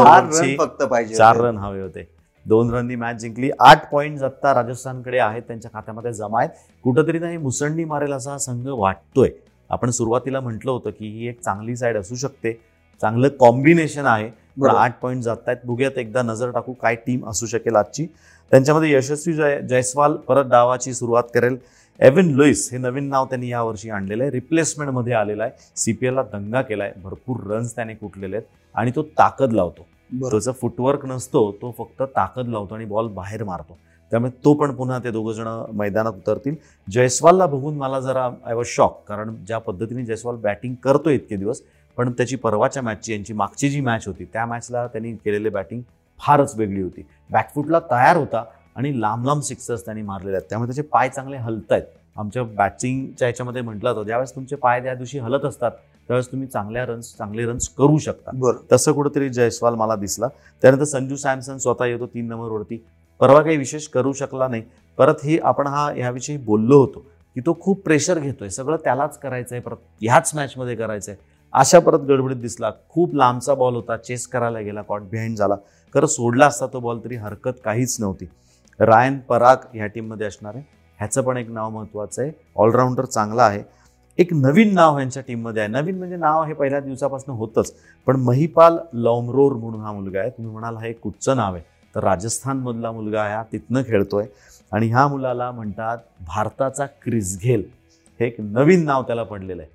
फक्त 0.59 0.83
पाहिजे 0.83 1.15
चार. 1.15 1.37
रन 1.37 1.59
हवे 1.59 1.83
होते. 1.83 2.09
दोन 2.47 2.71
रननी 2.75 2.95
मॅच 2.97 3.17
जिंकली. 3.17 3.51
आठ 3.61 3.91
पॉईंट 3.91 4.23
आत्ता 4.23 4.55
राजस्थानकडे 4.55 5.19
आहेत 5.19 5.43
त्यांच्या 5.43 5.71
खात्यामध्ये 5.75 6.13
जमा 6.13 6.39
आहेत. 6.41 6.51
कुठंतरी 6.85 7.19
त्यांनी 7.19 7.37
मुसंडी 7.37 7.85
मारेल 7.85 8.13
असा 8.13 8.31
हा 8.31 8.39
संघ 8.39 8.67
वाटतोय. 8.69 9.31
आपण 9.71 9.91
सुरुवातीला 9.91 10.41
म्हटलं 10.41 10.71
होतं 10.71 10.91
की 10.91 11.19
ही 11.19 11.29
एक 11.29 11.41
चांगली 11.41 11.77
साईड 11.77 11.97
असू 11.97 12.15
शकते. 12.15 12.53
चांगलं 13.01 13.29
कॉम्बिनेशन 13.29 14.07
आहे. 14.07 14.29
पण. 14.29 14.77
आठ 14.77 15.01
पॉईंट 15.01 15.23
जात 15.23 15.37
आहेत 15.47 15.57
बघूयात 15.65 15.99
एकदा 15.99 16.23
नजर 16.23 16.51
टाकू 16.51 16.73
काय 16.73 16.95
टीम 16.95 17.29
असू 17.29 17.47
शकेल 17.47 17.77
आजची. 17.77 18.07
त्यांच्यामध्ये 18.51 18.93
यशस्वी 18.93 19.35
जय 19.35 19.61
जयस्वाल 19.61 20.13
परत 20.13 20.45
डावाची 20.45 20.95
सुरुवात 20.95 21.23
करेल. 21.35 21.57
एव्हन 22.01 22.31
लुईस 22.31 22.69
हे 22.73 22.79
नवीन 22.79 23.05
नाव 23.05 23.25
त्यांनी 23.25 23.49
यावर्षी 23.49 23.91
आणलेलं 23.91 24.23
आहे. 24.23 24.31
रिप्लेसमेंटमध्ये 24.31 25.13
आलेलं 25.13 25.43
आहे. 25.43 25.53
सीपीएलला 25.77 26.23
दंगा 26.23 26.63
केलाय. 26.63 26.93
भरपूर 27.03 27.37
रन्स 27.51 27.75
त्याने 27.75 27.95
कुठलेले 27.95 28.37
आहेत. 28.37 28.47
आणि 28.75 28.91
तो 28.97 29.03
ताकद 29.03 29.53
लावतो. 29.53 29.87
त्याचा 30.31 30.53
फुटवर्क 30.53 31.07
नसतो 31.07 31.53
तो 31.53 31.75
फक्त 31.79 32.03
ताकद 32.03 32.49
लावतो 32.49 32.75
आणि 32.75 32.85
बॉल 32.85 33.07
बाहेर 33.07 33.45
मारतो. 33.45 33.79
त्यामुळे 34.11 34.31
तो 34.45 34.53
पण 34.55 34.75
पुन्हा 34.75 34.99
ते 34.99 35.11
दोघं 35.11 35.33
जण 35.33 35.49
मैदानात 35.77 36.13
उतरतील. 36.13 36.55
जयस्वालला 36.89 37.47
बघून 37.47 37.77
मला 37.77 38.01
जरा 38.01 38.29
आय 38.45 38.55
वॉज 38.55 38.67
शॉक 38.67 39.03
कारण 39.09 39.35
ज्या 39.47 39.59
पद्धतीने 39.59 40.05
जयस्वाल 40.05 40.37
बॅटिंग 40.37 40.75
करतो 40.75 41.11
इतके 41.11 41.37
दिवस 41.37 41.63
पण 41.99 42.13
त्याची 42.13 42.37
परवाच्या 42.37 42.83
मॅचची 42.83 43.13
यांची 43.13 43.33
मागची 43.33 43.69
जी 43.71 43.81
मॅच 43.81 44.07
होती 44.07 44.25
त्या 44.25 44.47
मॅचला 44.47 44.87
त्यांनी 44.87 45.13
केलेली 45.15 45.49
बॅटिंग 45.49 45.83
फारच 46.21 46.55
वेगळी 46.57 46.83
होती. 46.83 47.03
बॅकफुटला 47.31 47.79
तयार 47.91 48.17
होता 48.17 48.45
आणि 48.77 49.01
लांब 49.01 49.27
लांब 49.27 49.43
सिक्सर्स 49.43 49.85
त्यांनी 49.85 50.03
मारलेले 50.03 50.37
आहेत. 50.37 50.49
त्यामुळे 50.51 50.69
त्याचे 50.69 50.83
पाय 50.83 51.09
चांगले 51.09 51.37
हलत 51.37 51.73
आहेत. 51.73 51.83
आमच्या 52.17 52.43
बॅटिंगच्या 52.45 53.27
ह्याच्यामध्ये 53.29 53.63
म्हटलं 53.63 53.91
होतं 53.91 54.05
ज्यावेळेस 54.05 54.35
तुमचे 54.35 54.57
पाय 54.57 54.83
त्या 54.83 54.95
दिवशी 54.95 55.19
हलत 55.19 55.45
असतात 55.45 55.71
त्यावेळेस 55.71 56.31
तुम्ही 56.33 56.47
चांगल्या 56.49 56.85
रन्स 56.87 57.15
चांगले 57.17 57.45
रन्स 57.47 57.69
करू 57.69 57.99
शकता. 57.99 58.31
बरोबर 58.35 58.59
तसं 58.73 58.93
कुठेतरी 58.93 59.29
जयस्वाल 59.29 59.75
मला 59.75 59.97
दिसला. 59.97 60.29
त्यानंतर 60.63 60.85
संजू 60.85 61.17
सॅमसन 61.17 61.57
स्वतः 61.57 61.87
येतो 61.87 62.07
तीन 62.07 62.29
नंबरवरती 62.29 62.83
परवा 63.21 63.43
काही 63.43 63.57
विशेष 63.57 63.87
करू 63.89 64.13
शकला 64.13 64.49
नाही. 64.49 64.63
परत 64.99 65.15
ही 65.25 65.39
आपण 65.39 65.67
हा 65.67 65.91
ह्याविषयी 65.97 66.37
बोललो 66.37 66.79
होतो 66.81 66.99
की 67.35 67.41
तो 67.41 67.57
खूप 67.61 67.83
प्रेशर 67.85 68.19
घेतोय. 68.19 68.49
सगळं 68.49 68.77
त्यालाच 68.77 69.19
करायचं 69.19 69.55
आहे 69.55 69.63
परत 69.63 69.77
ह्याच 70.03 70.33
मॅचमध्ये 70.35 70.77
करायचं 70.77 71.13
आहे 71.13 71.21
अशा 71.53 71.79
परत 71.79 71.99
गडबडीत 71.99 72.37
दिसला. 72.37 72.71
खूप 72.89 73.15
लांबचा 73.15 73.55
बॉल 73.55 73.75
होता. 73.75 73.97
चेस 73.97 74.27
करायला 74.27 74.61
गेला. 74.61 74.83
कॉट 74.83 75.03
बिहाइंड 75.03 75.37
झाला. 75.37 75.55
खरं 75.95 76.07
सोडला 76.07 76.47
असता 76.47 76.67
तो 76.67 76.81
बॉल 76.81 76.99
तरी 77.05 77.17
हरकत 77.17 77.53
काहीच 77.65 77.97
नव्हती. 78.01 78.27
रायन 78.81 79.19
पराग 79.19 79.57
ह्या 79.75 79.87
टीममध्ये 79.87 80.27
असणार 80.27 80.55
आहे. 80.55 80.65
ह्याचं 80.99 81.23
पण 81.23 81.37
एक 81.37 81.51
नाव 81.51 81.71
महत्त्वाचं 81.71 82.23
आहे. 82.23 82.33
ऑलराऊंडर 82.57 83.05
चांगला 83.05 83.43
आहे. 83.43 83.63
एक 84.19 84.35
नवीन 84.35 84.75
नाव 84.75 84.97
ह्यांच्या 84.97 85.23
टीममध्ये 85.23 85.63
आहे. 85.63 85.71
नवीन 85.71 85.99
म्हणजे 85.99 86.17
नाव 86.17 86.45
हे 86.45 86.53
पहिल्या 86.53 86.81
दिवसापासून 86.81 87.35
होतंच. 87.35 87.73
पण 88.07 88.17
महिपाल 88.17 88.79
लॉमरोर 88.93 89.53
म्हणून 89.53 89.81
हा 89.81 89.93
मुलगा 89.93 90.21
आहे. 90.21 90.31
तुम्ही 90.31 90.53
म्हणाल 90.53 90.77
हा 90.77 90.87
एक 90.87 91.01
कुठचं 91.01 91.37
नाव 91.37 91.55
आहे. 91.55 91.78
तर 91.99 92.05
राजस्थानमधला 92.05 92.93
मुलगा 92.93 93.23
आहे 93.23 93.35
हा 93.35 93.43
तिथनं 93.53 93.83
खेळतोय. 93.83 94.27
आणि 94.73 94.89
ह्या 94.89 95.09
मुलाला 95.09 95.51
म्हणतात 95.51 95.99
भारताचा 96.27 96.87
क्रिसघेल. 96.87 97.65
हे 98.21 98.27
एक 98.27 98.37
नवीन 98.39 98.85
नाव 98.85 99.03
त्याला 99.03 99.23
पडलेलं 99.23 99.63
आहे. 99.63 99.71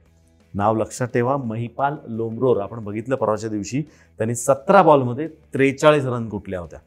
नाव 0.54 0.76
लक्षात 0.76 1.08
ठेवा 1.08 1.38
महिपाल 1.38 1.96
लोमरोर. 2.08 2.62
आपण 2.62 2.84
बघितलं 2.84 3.16
परवाच्या 3.16 3.50
दिवशी 3.50 3.82
त्यांनी 4.18 4.36
सतरा 4.36 4.82
बॉलमध्ये 4.82 5.28
त्रेचाळीस 5.28 6.06
रन 6.06 6.30
कुठल्या 6.30 6.60
होत्या. 6.60 6.80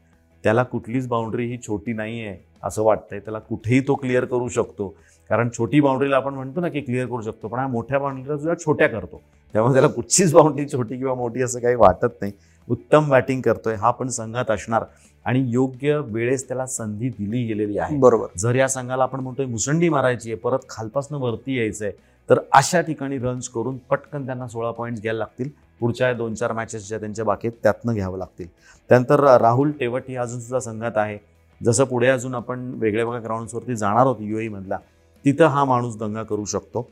त्याला 0.43 0.63
कुठलीच 0.63 1.07
बाउंड्री 1.07 1.45
ही 1.45 1.57
छोटी 1.57 1.93
नाही 1.93 2.27
आहे 2.27 2.37
असं 2.63 2.83
वाटतंय. 2.83 3.19
त्याला 3.19 3.39
कुठेही 3.39 3.79
तो 3.79 3.95
क्लिअर 3.95 4.25
करू 4.25 4.47
शकतो. 4.49 4.95
कारण 5.29 5.49
छोटी 5.57 5.79
बाउंड्रीला 5.79 6.15
आपण 6.15 6.33
म्हणतो 6.33 6.61
ना 6.61 6.69
की 6.69 6.81
क्लिअर 6.81 7.05
करू 7.05 7.21
शकतो. 7.21 7.47
पण 7.47 7.59
हा 7.59 7.67
मोठ्या 7.67 7.99
बाउंड्रीला 7.99 8.37
सुद्धा 8.37 8.53
छोट्या 8.55 8.87
करतो. 8.87 9.21
त्यामुळे 9.53 9.73
त्याला 9.73 9.87
कुठचीच 9.87 10.33
बाउंड्री 10.33 10.67
छोटी 10.67 10.97
किंवा 10.97 11.13
मोठी 11.13 11.41
असं 11.41 11.59
काही 11.59 11.75
वाटत 11.75 12.21
नाही. 12.21 12.31
उत्तम 12.67 13.09
बॅटिंग 13.09 13.41
करतोय 13.41 13.75
हा 13.75 13.91
पण 13.91 14.07
संघात 14.07 14.51
असणार. 14.51 14.83
आणि 15.25 15.43
योग्य 15.47 15.97
वेळेस 16.05 16.47
त्याला 16.47 16.65
संधी 16.65 17.09
दिली 17.09 17.45
गेलेली 17.47 17.77
आहे. 17.77 17.97
बरोबर. 17.97 18.27
जर 18.37 18.55
या 18.55 18.67
संघाला 18.67 19.03
आपण 19.03 19.19
म्हणतोय 19.19 19.45
मुसंडी 19.45 19.89
मारायची 19.89 20.31
आहे 20.31 20.39
परत 20.39 20.59
खालपासून 20.69 21.21
वरती 21.21 21.57
यायचं 21.57 21.85
आहे 21.85 21.93
तर 22.29 22.39
अशा 22.51 22.81
ठिकाणी 22.81 23.17
रन्स 23.17 23.49
करून 23.49 23.77
पटकन 23.89 24.25
त्यांना 24.25 24.47
सोळा 24.47 24.71
पॉईंट्स 24.71 25.01
घ्यायला 25.01 25.17
लागतील. 25.17 25.49
पुढच्या 25.79 26.13
दोन 26.13 26.33
चार 26.33 26.51
मॅचेस 26.51 26.87
ज्या 26.87 26.99
त्यांच्या 26.99 27.25
बाकी 27.25 27.47
आहेत 27.47 27.59
त्यातनं 27.63 27.93
घ्यावं 27.93 28.17
लागतील. 28.17 28.47
त्यानंतर 28.89 29.23
राहुल 29.41 29.71
टेवट 29.71 30.03
ही 30.07 30.15
अजून 30.15 30.39
सुद्धा 30.39 30.59
संघात 30.59 30.97
आहे. 30.97 31.17
जसं 31.61 31.83
पुढे 31.83 32.07
अजून 32.07 32.35
आपण 32.35 32.71
वेगळ्या 32.75 33.05
वेगळ्या 33.05 33.21
ग्राउंड्सवरती 33.23 33.75
जाणार 33.75 33.99
आहोत 33.99 34.15
युए 34.19 34.47
मधला 34.47 34.77
तिथं 35.25 35.45
हा 35.45 35.63
माणूस 35.65 35.97
दंगा 35.97 36.23
करू 36.23 36.45
शकतो. 36.45 36.87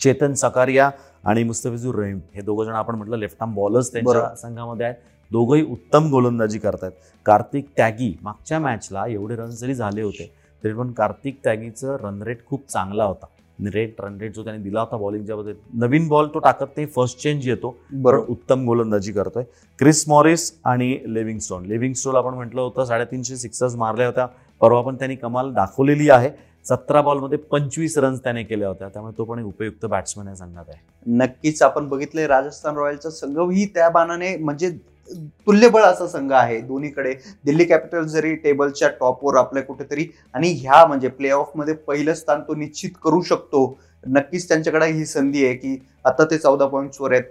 चेतन 0.00 0.32
सकारिया 0.34 0.90
आणि 1.26 1.42
मुस्तफिजूर 1.44 1.94
रहीम 1.94 2.18
हे 2.34 2.42
दोघं 2.42 2.64
जण 2.64 2.72
आपण 2.72 2.94
म्हटलं 2.94 3.16
लेफ्ट 3.16 3.36
आर्म 3.40 3.54
बॉलर्स 3.54 3.92
त्यांच्या. 3.92 4.34
संघामध्ये 4.36 4.86
आहेत. 4.86 4.96
दोघंही 5.30 5.62
उत्तम 5.62 6.10
गोलंदाजी 6.10 6.58
करतायत. 6.58 6.92
कार्तिक 7.26 7.68
त्यागी 7.76 8.14
मागच्या 8.22 8.58
मॅचला 8.60 9.06
एवढे 9.06 9.36
रन 9.36 9.50
जरी 9.50 9.74
झाले 9.74 10.02
होते 10.02 10.32
तरी 10.62 10.72
पण 10.72 10.92
कार्तिक 10.92 11.38
त्यागीचं 11.44 11.96
रन 12.02 12.22
रेट 12.22 12.44
खूप 12.46 12.68
चांगला 12.68 13.04
होता. 13.04 13.26
रेट 13.58 14.00
रन 14.00 14.16
रेट 14.20 14.34
जो 14.34 14.44
त्याने 14.44 14.58
दिला 14.58 14.80
होता 14.80 14.96
बॉलिंगच्या 14.96 15.36
मध्ये 15.36 15.54
नवीन 15.74 16.06
बॉल 16.08 16.28
तो 16.34 16.38
टाकत 16.38 16.76
नाही 16.76 16.86
फर्स्ट 16.86 17.18
चेंज 17.18 17.48
येतो 17.48 17.74
बरोबर. 17.92 18.28
उत्तम 18.28 18.64
गोलंदाजी 18.66 19.12
करतोय. 19.12 19.44
क्रिस 19.78 20.04
मॉरिस 20.08 20.50
आणि 20.64 20.96
लिव्हिंगस्टोन 21.06 21.66
लिव्हिंगस्टोन 21.66 22.16
आपण 22.16 22.34
म्हटलं 22.34 22.60
होतं 22.60 22.84
साडेतीनशे 22.84 23.36
सिक्सर्स 23.36 23.76
मारल्या 23.76 24.06
होत्या. 24.06 24.26
परवा 24.60 24.80
पण 24.82 24.96
त्यांनी 24.96 25.16
कमाल 25.16 25.52
दाखवलेली 25.52 26.08
आहे. 26.10 26.30
सतरा 26.64 27.00
बॉलमध्ये 27.02 27.38
पंचवीस 27.50 27.96
रन्स 27.98 28.22
त्याने 28.22 28.42
केल्या 28.42 28.68
होत्या. 28.68 28.88
त्यामुळे 28.88 29.12
तो 29.18 29.24
पण 29.24 29.42
उपयुक्त 29.44 29.84
बॅट्समन 29.86 30.26
आहे 30.26 30.36
संघात 30.36 30.64
आहे. 30.68 30.80
नक्कीच 31.06 31.62
आपण 31.62 31.88
बघितले 31.88 32.26
राजस्थान 32.26 32.76
रॉयल्सचा 32.76 33.10
संघही 33.10 33.66
त्या 33.74 33.88
बाणाने 33.90 34.36
म्हणजे 34.36 34.70
तुल्यबळ 35.46 35.82
असा 35.82 36.06
संघ 36.08 36.32
आहे. 36.32 36.60
दोन्हीकडे 36.60 37.12
दिल्ली 37.44 37.64
कॅपिटल 37.64 38.04
जरी 38.08 38.34
टेबलच्या 38.34 38.88
टॉपवर 39.00 39.36
आपल्या 39.38 39.62
कुठेतरी 39.62 40.06
आणि 40.34 40.52
ह्या 40.60 40.84
म्हणजे 40.86 41.08
प्ले 41.08 41.32
मध्ये 41.54 41.74
पहिलं 41.86 42.14
स्थान 42.14 42.40
तो 42.48 42.54
निश्चित 42.54 42.90
करू 43.04 43.20
शकतो. 43.22 43.66
नक्कीच 44.06 44.48
त्यांच्याकडे 44.48 44.86
ही 44.86 45.04
संधी 45.06 45.44
आहे 45.44 45.54
की 45.54 45.78
आता 46.04 46.24
ते 46.30 46.38
चौदा 46.38 46.66
पॉईंट्सवर 46.66 47.12
आहेत. 47.12 47.24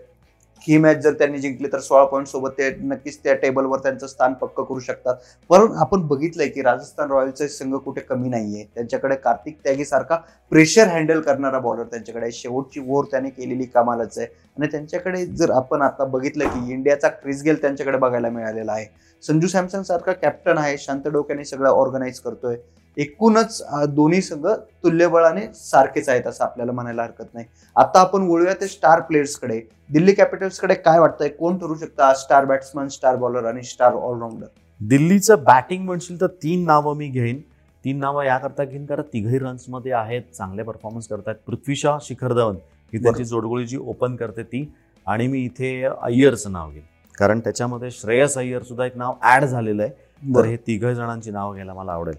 ही 0.67 0.77
मॅच 0.77 0.97
जर 0.97 1.13
त्यांनी 1.13 1.37
जिंकली 1.37 1.67
तर 1.73 1.79
सोळा 1.79 2.03
पॉईंट 2.05 2.27
सोबत 2.27 2.49
ते 2.57 2.69
नक्कीच 2.81 3.17
त्या 3.23 3.33
टेबलवर 3.33 3.79
त्यांचं 3.79 4.07
स्थान 4.07 4.33
पक्क 4.33 4.59
करू 4.59 4.79
शकतात. 4.79 5.15
पण 5.49 5.71
आपण 5.75 6.01
बघितलंय 6.07 6.47
की 6.47 6.61
राजस्थान 6.61 7.11
रॉयल्सचा 7.11 7.47
संघ 7.47 7.75
कुठे 7.75 8.01
कमी 8.01 8.29
नाहीये. 8.29 8.63
त्यांच्याकडे 8.75 9.15
कार्तिक 9.15 9.57
त्यागी 9.63 9.85
सारखा 9.85 10.15
प्रेशर 10.51 10.87
हँडल 10.87 11.21
करणारा 11.21 11.59
बॉलर 11.59 11.83
त्यांच्याकडे 11.83 12.31
शेवटची 12.31 12.79
ओव्हर 12.79 13.11
त्याने 13.11 13.29
केलेली 13.29 13.65
कमालच 13.65 14.17
आहे. 14.17 14.27
आणि 14.57 14.67
त्यांच्याकडे 14.67 15.25
जर 15.25 15.51
आपण 15.51 15.81
आता 15.81 16.05
बघितलं 16.05 16.47
की 16.47 16.71
इंडियाचा 16.73 17.07
क्रिस 17.07 17.41
गेल 17.43 17.61
त्यांच्याकडे 17.61 17.97
बघायला 17.97 18.29
मिळालेला 18.29 18.73
आहे. 18.73 18.85
संजू 19.23 19.47
सॅमसन 19.47 19.81
सारखा 19.81 20.11
कॅप्टन 20.11 20.57
आहे. 20.57 20.77
शांत 20.77 21.07
डोक्याने 21.07 21.45
सगळं 21.45 21.69
ऑर्गनाईज 21.69 22.19
करतोय. 22.19 22.57
एकूणच 22.97 23.61
दोन्ही 23.89 24.21
संघ 24.21 24.45
तुल्यबळाने 24.83 25.45
सारखेच 25.55 26.09
आहेत 26.09 26.27
असं 26.27 26.43
आपल्याला 26.43 26.71
म्हणायला 26.71 27.03
हरकत 27.03 27.33
नाही. 27.33 27.45
आता 27.75 27.99
आपण 27.99 28.27
वळूया 28.29 28.53
ते 28.61 28.67
स्टार 28.67 29.01
प्लेयर्सकडे 29.01 29.59
दिल्ली 29.89 30.13
कॅपिटल्सकडे 30.13 30.73
काय 30.75 30.99
वाटतंय? 30.99 31.27
कोण 31.29 31.57
ठरू 31.57 31.75
शकतं 31.75 32.13
स्टार 32.17 32.45
बॅट्समन 32.45 32.87
स्टार 32.87 33.15
बॉलर 33.15 33.45
आणि 33.45 33.63
स्टार 33.63 33.93
ऑलराऊंडर 33.93 34.45
दिल्लीचं 34.81 35.43
बॅटिंग 35.43 35.83
म्हणशील 35.85 36.19
तर 36.21 36.27
तीन 36.43 36.65
नावं 36.65 36.95
मी 36.97 37.07
घेईन. 37.07 37.41
तीन 37.85 37.97
नावं 37.99 38.23
याकरता 38.23 38.63
घेईन 38.63 38.85
कारण 38.85 39.03
तिघही 39.13 39.39
रन्समध्ये 39.39 39.91
आहेत 39.91 40.21
चांगले 40.37 40.63
परफॉर्मन्स 40.63 41.07
करतात 41.07 41.35
पृथ्वी 41.47 41.75
शॉ 41.75 41.97
शिखर 42.01 42.33
धवन 42.33 42.55
ही 42.93 43.03
त्यांची 43.03 43.25
जोडगोळी 43.25 43.65
जी 43.67 43.77
ओपन 43.77 44.15
करते 44.15 44.43
ती. 44.43 44.69
आणि 45.07 45.27
मी 45.27 45.39
इथे 45.39 45.83
अय्यरचं 45.83 46.51
नाव 46.51 46.69
घेईन. 46.71 46.83
कारण 47.15 47.39
त्याच्यामध्ये 47.39 47.89
श्रेयस 47.91 48.37
अय्यर 48.37 48.63
सुद्धा 48.63 48.85
एक 48.85 48.97
नाव 48.97 49.13
ऍड 49.33 49.45
झालेलं 49.45 49.83
आहे. 49.83 49.91
तर 50.35 50.45
हे 50.45 50.57
तिघ 50.67 50.85
जणांची 50.85 51.31
नावं 51.31 51.53
घ्यायला 51.53 51.73
मला 51.73 51.91
आवडेल. 51.91 52.15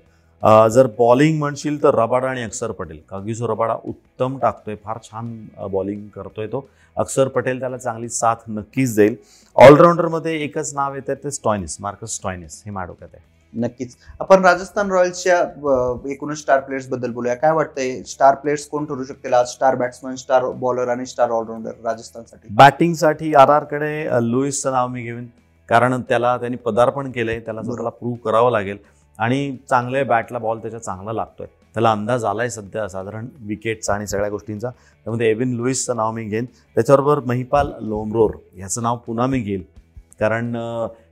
जर 0.71 0.87
बॉलिंग 0.99 1.39
म्हणशील 1.39 1.83
तर 1.83 1.95
रबाडा 1.95 2.29
आणि 2.29 2.43
अक्षर 2.43 2.71
पटेल. 2.71 2.99
कागिसो 3.11 3.47
रबाडा 3.49 3.77
उत्तम 3.85 4.37
टाकतोय 4.39 4.75
फार 4.85 4.99
छान 5.03 5.37
बॉलिंग 5.73 6.09
करतोय 6.15 6.47
तो. 6.47 6.67
अक्षर 6.97 7.29
पटेल 7.29 7.61
त्याला 7.61 7.77
चांगली 7.77 8.09
साथ 8.09 8.49
नक्कीच 8.49 8.95
देईल. 8.97 9.15
ऑलराऊंडरमध्ये 9.57 10.35
एकच 10.43 10.75
नाव 10.75 10.95
येतं 10.95 11.15
ते 11.25 11.31
स्टॉयनिस 11.31 11.77
मार्कस 11.81 12.15
स्टॉयनिस 12.17 12.63
हे 12.67 12.71
माझ्या 12.71 12.87
डोक्यात 12.87 13.11
आहे. 13.15 13.25
नक्कीच. 13.55 13.97
आपण 14.21 14.45
राजस्थान 14.45 14.91
रॉयल्सच्या 14.93 15.39
एकूणच 16.13 16.39
स्टार 16.39 16.61
प्लेयर्सबद्दल 16.61 17.11
बोलूया. 17.13 17.35
काय 17.35 17.53
वाटतंय 17.53 18.03
स्टार 18.03 18.35
प्लेयर्स 18.35 18.67
कोण 18.69 18.85
ठरू 18.85 19.05
शकतील 19.05 19.35
आज? 19.35 19.47
स्टार 19.49 19.75
बॅट्समन 19.75 20.15
स्टार 20.15 20.45
बॉलर 20.51 20.89
आणि 20.89 21.07
स्टार 21.07 21.31
ऑलराऊंडर 21.31 21.73
राजस्थानसाठी? 21.85 22.49
बॅटिंगसाठी 22.51 23.35
आर 23.35 23.51
आरकडे 23.51 24.07
लुईसचं 24.31 24.73
नाव 24.73 24.89
मी 24.89 25.03
घेईन. 25.03 25.27
कारण 25.69 26.01
त्याला 26.09 26.37
त्यांनी 26.37 26.57
पदार्पण 26.57 27.11
केलंय 27.11 27.39
त्याला. 27.41 27.61
त्याला 27.61 27.91
प्रूव्ह 27.91 28.17
करावं 28.25 28.51
लागेल. 28.51 28.79
आणि 29.19 29.57
चांगले 29.69 30.03
बॅटला 30.03 30.39
बॉल 30.39 30.59
त्याच्या 30.59 30.81
चांगला 30.81 31.13
लागतोय. 31.13 31.47
त्याला 31.47 31.93
अंदाज 31.93 32.25
आलाय 32.25 32.49
सध्या 32.49 32.89
साधारण 32.89 33.27
विकेटचा 33.41 33.95
आणि 33.95 34.07
सगळ्या 34.07 34.29
गोष्टींचा. 34.29 34.71
त्यामध्ये 35.05 35.31
एविन 35.31 35.55
लुईसचं 35.55 35.97
नाव 35.97 36.13
मी 36.13 36.25
घेईन. 36.25 36.45
त्याच्याबरोबर 36.45 37.21
महिपाल 37.21 37.73
लोमरोर 37.81 38.31
ह्याचं 38.53 38.83
नाव 38.83 38.97
पुन्हा 38.97 39.27
मी 39.27 39.41
घेईल. 39.41 39.63
कारण 40.21 40.57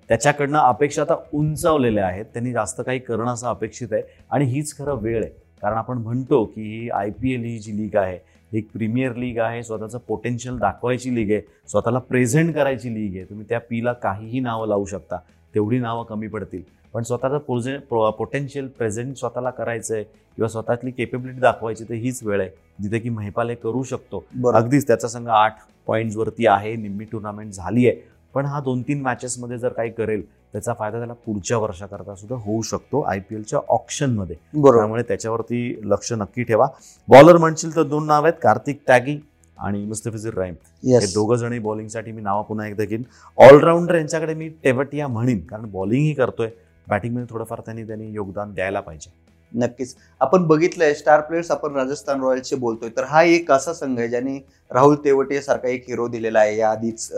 त्याच्याकडनं 0.09 0.59
अपेक्षा 0.59 1.03
आता 1.03 1.15
उंचावलेल्या 1.35 2.07
आहेत. 2.07 2.25
त्यांनी 2.25 2.53
जास्त 2.53 2.81
काही 2.87 2.99
करणं 2.99 3.33
असं 3.33 3.49
अपेक्षित 3.49 3.89
आहे. 3.93 4.03
आणि 4.31 4.45
हीच 4.45 4.79
खरं 4.79 4.95
वेळ 4.95 5.25
आहे. 5.25 5.33
कारण 5.63 5.77
आपण 5.77 5.99
म्हणतो 5.99 6.45
की 6.45 6.63
ही 6.63 6.91
आय 6.91 7.11
पी 7.11 7.35
एल 7.35 7.45
ही 7.45 7.59
जी 7.59 7.77
लीग 7.77 7.97
आहे 7.97 8.19
ही 8.53 8.59
एक 8.59 8.73
प्रीमियर 8.73 9.15
लीग 9.15 9.39
आहे. 9.39 9.63
स्वतःचं 9.63 9.99
पोटेन्शियल 9.99 10.59
दाखवायची 10.59 11.15
लीग 11.15 11.31
आहे. 11.31 11.41
स्वतःला 11.69 11.99
प्रेझेंट 11.99 12.55
करायची 12.55 12.95
लीग 12.95 13.17
आहे. 13.17 13.25
तुम्ही 13.25 13.47
त्या 13.49 13.61
पीला 13.61 13.93
काहीही 13.93 14.41
नावं 14.41 14.69
लावू 14.69 14.85
शकता. 14.85 15.17
तेवढी 15.55 15.79
नावं 15.79 16.05
कमी 16.05 16.29
पडतील. 16.29 16.82
पण 16.95 17.03
स्वतःचं 17.03 17.39
पोझे 17.39 17.77
पोटेन्शियल 17.91 18.67
प्रेझेंट 18.79 19.17
स्वतःला 19.17 19.51
करायचं 19.51 19.95
आहे 19.95 20.05
किंवा 20.05 20.49
स्वतःतली 20.49 20.91
केपेबिलिटी 20.91 21.41
दाखवायची 21.41 21.85
तर 21.85 21.95
हीच 21.95 22.23
वेळ 22.23 22.41
आहे 22.41 22.51
जिथे 22.83 22.99
की 22.99 23.09
महिपाल 23.09 23.49
हे 23.51 23.55
करू 23.55 23.83
शकतो. 23.83 24.25
अगदीच 24.55 24.87
त्याचा 24.87 25.09
संघ 25.09 25.29
आठ 25.29 25.57
पॉईंट्सवरती 25.87 26.47
आहे 26.47 26.75
निम्मी 26.77 27.05
टुर्नामेंट 27.13 27.53
झाली 27.53 27.87
आहे. 27.89 28.01
पण 28.35 28.47
हा 28.47 28.61
दोन 28.61 28.83
तीन 28.83 29.01
मॅचेसमध्ये 29.03 29.59
जर 29.59 29.73
काही 29.73 29.91
करेल 29.91 30.23
त्याचा 30.53 30.73
फायदा 30.79 30.99
त्याला 30.99 31.13
पुढच्या 31.27 31.59
वर्षाकरता 31.59 32.15
सुद्धा 32.15 32.37
होऊ 32.45 32.63
शकतो 32.63 33.01
आय 33.01 33.19
पी 33.21 33.35
एलच्या 33.35 33.61
ऑप्शनमध्ये 33.69 34.37
बरोबर. 34.55 34.77
त्यामुळे 34.77 35.03
त्याच्यावरती 35.09 35.81
लक्ष 35.91 36.13
नक्की 36.13 36.43
ठेवा. 36.43 36.67
बॉलर 37.09 37.37
म्हणशील 37.37 37.75
तर 37.77 37.83
दोन 37.83 38.07
नाव 38.07 38.25
आहेत 38.25 38.35
कार्तिक 38.43 38.81
त्यागी 38.87 39.19
आणि 39.59 39.85
मुस्तफिजुर 39.87 40.35
राईम 40.35 40.55
हे 40.85 41.07
दोघं 41.07 41.37
जणी 41.37 41.59
बॉलिंगसाठी 41.59 42.13
मी 42.13 42.23
नावं 42.23 42.43
पुन्हा 42.43 42.67
एकदा 42.67 42.85
घेईन. 42.85 43.03
ऑलराऊंडर 43.39 43.95
यांच्याकडे 43.95 44.35
मी 44.35 44.49
टेवटिया 44.65 45.09
म्हणीन 45.09 45.41
कारण 45.47 45.71
बॉलिंगही 45.73 46.13
करतोय. 46.15 46.49
बॅटिंगमध्ये 46.87 47.27
थोडंफार 47.31 47.61
त्यांनी 47.61 47.83
त्यांनी 47.83 48.13
योगदान 48.13 48.53
द्यायला 48.55 48.81
पाहिजे. 48.81 49.11
नक्कीच. 49.53 49.95
आपण 50.21 50.47
बघितलंय 50.47 50.93
स्टार 50.95 51.21
प्लेयर्स 51.21 51.51
आपण 51.51 51.75
राजस्थान 51.77 52.23
रॉयल्सचे 52.23 52.57
बोलतोय 52.57 52.91
तर 52.97 53.05
हा 53.05 53.23
एक 53.23 53.51
असा 53.53 53.73
संघ 53.75 53.99
आहे 53.99 54.09
ज्याने 54.09 54.37
राहुल 54.71 54.97
तेवटे 55.05 55.41
सारखा 55.43 55.69
एक 55.69 55.85
हिरो 55.89 56.07
दिलेला 56.09 56.41
आहे. 56.41 56.57
या 56.59 56.71
आधीच 56.71 57.09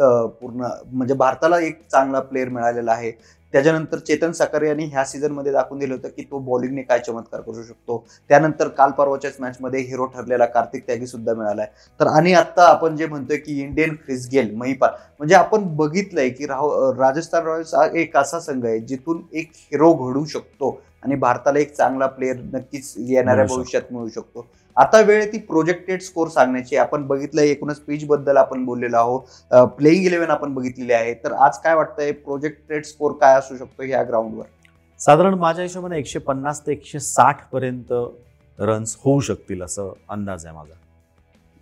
पूर्ण 0.40 0.68
म्हणजे 0.86 1.14
भारताला 1.14 1.58
एक 1.60 1.80
चांगला 1.92 2.20
प्लेअर 2.20 2.48
मिळालेला 2.48 2.92
आहे. 2.92 3.12
त्याच्यानंतर 3.54 3.98
चेतन 3.98 4.32
साकर 4.32 4.62
यांनी 4.62 4.84
ह्या 4.84 5.04
सीझनमध्ये 5.04 5.52
दाखवून 5.52 5.78
दिलं 5.80 5.94
होतं 5.94 6.08
की 6.08 6.22
तो 6.30 6.38
बॉलिंगने 6.38 6.82
काय 6.82 6.98
चमत्कार 6.98 7.40
करू 7.40 7.62
शकतो. 7.62 8.04
त्यानंतर 8.30 8.68
काल 8.68 8.90
परवाच्याच 8.90 9.36
मॅचमध्ये 9.40 9.80
हिरो 9.80 10.06
ठरलेला 10.06 10.46
कार्तिक 10.46 10.86
त्यागी 10.86 11.06
सुद्धा 11.06 11.34
मिळालाय. 11.34 11.66
तर 12.00 12.06
आणि 12.08 12.32
आता 12.34 12.66
आपण 12.68 12.96
जे 12.96 13.06
म्हणतोय 13.06 13.36
की 13.36 13.60
इंडियन 13.62 13.94
क्रिस 13.96 14.28
गेल 14.32 14.54
महिपाल 14.54 14.90
म्हणजे 15.18 15.34
आपण 15.34 15.68
बघितलंय 15.76 16.28
की 16.28 16.46
राहु 16.46 16.92
राजस्थान 16.98 17.44
रॉयल्स 17.46 17.74
हा 17.74 17.86
एक 17.94 18.16
असा 18.16 18.40
संघ 18.40 18.64
आहे 18.66 18.78
जिथून 18.80 19.22
एक 19.32 19.50
हिरो 19.54 19.92
घडू 19.94 20.24
शकतो. 20.24 20.70
आणि 21.04 21.14
भारताला 21.14 21.58
एक 21.58 21.74
चांगला 21.76 22.06
प्लेअर 22.06 22.36
नक्कीच 22.52 22.92
येणाऱ्या. 22.98 23.44
भविष्यात 23.46 23.92
मिळू 23.92 24.08
शकतो. 24.08 24.46
आता 24.76 25.00
वेळ 25.00 25.24
ती 25.32 25.38
प्रोजेक्टेड 25.38 26.00
स्कोर 26.02 26.28
सांगण्याची. 26.28 26.76
आपण 26.76 27.06
बघितलंय 27.06 27.48
एकूणच 27.50 27.80
पिच 27.80 28.04
बद्दल 28.06 28.36
आपण 28.36 28.64
बोललेलो 28.64 28.96
आहोत. 28.96 29.64
प्लेईंग 29.76 30.06
इलेव्हन 30.06 30.30
आपण 30.30 30.54
बघितलेली 30.54 30.92
आहे. 30.92 31.14
तर 31.14 31.32
आज 31.32 31.58
काय 31.64 31.74
वाटतंय? 31.74 32.12
प्रोजेक्टेड 32.12 32.84
स्कोर 32.84 33.12
काय 33.20 33.38
असू 33.38 33.56
शकतो 33.56 33.82
ह्या 33.82 34.02
ग्राउंडवर 34.02 34.46
साधारण 35.00 35.34
माझ्या 35.34 35.62
हिशोबाने 35.62 35.98
एकशे 35.98 36.18
पन्नास 36.18 36.60
ते 36.66 36.72
एकशे 36.72 37.00
साठ 37.00 37.48
पर्यंत 37.52 37.92
रन्स 38.58 38.96
होऊ 39.04 39.20
शकतील 39.20 39.62
असं 39.62 39.92
अंदाज 40.08 40.46
आहे 40.46 40.54
माझा. 40.56 40.74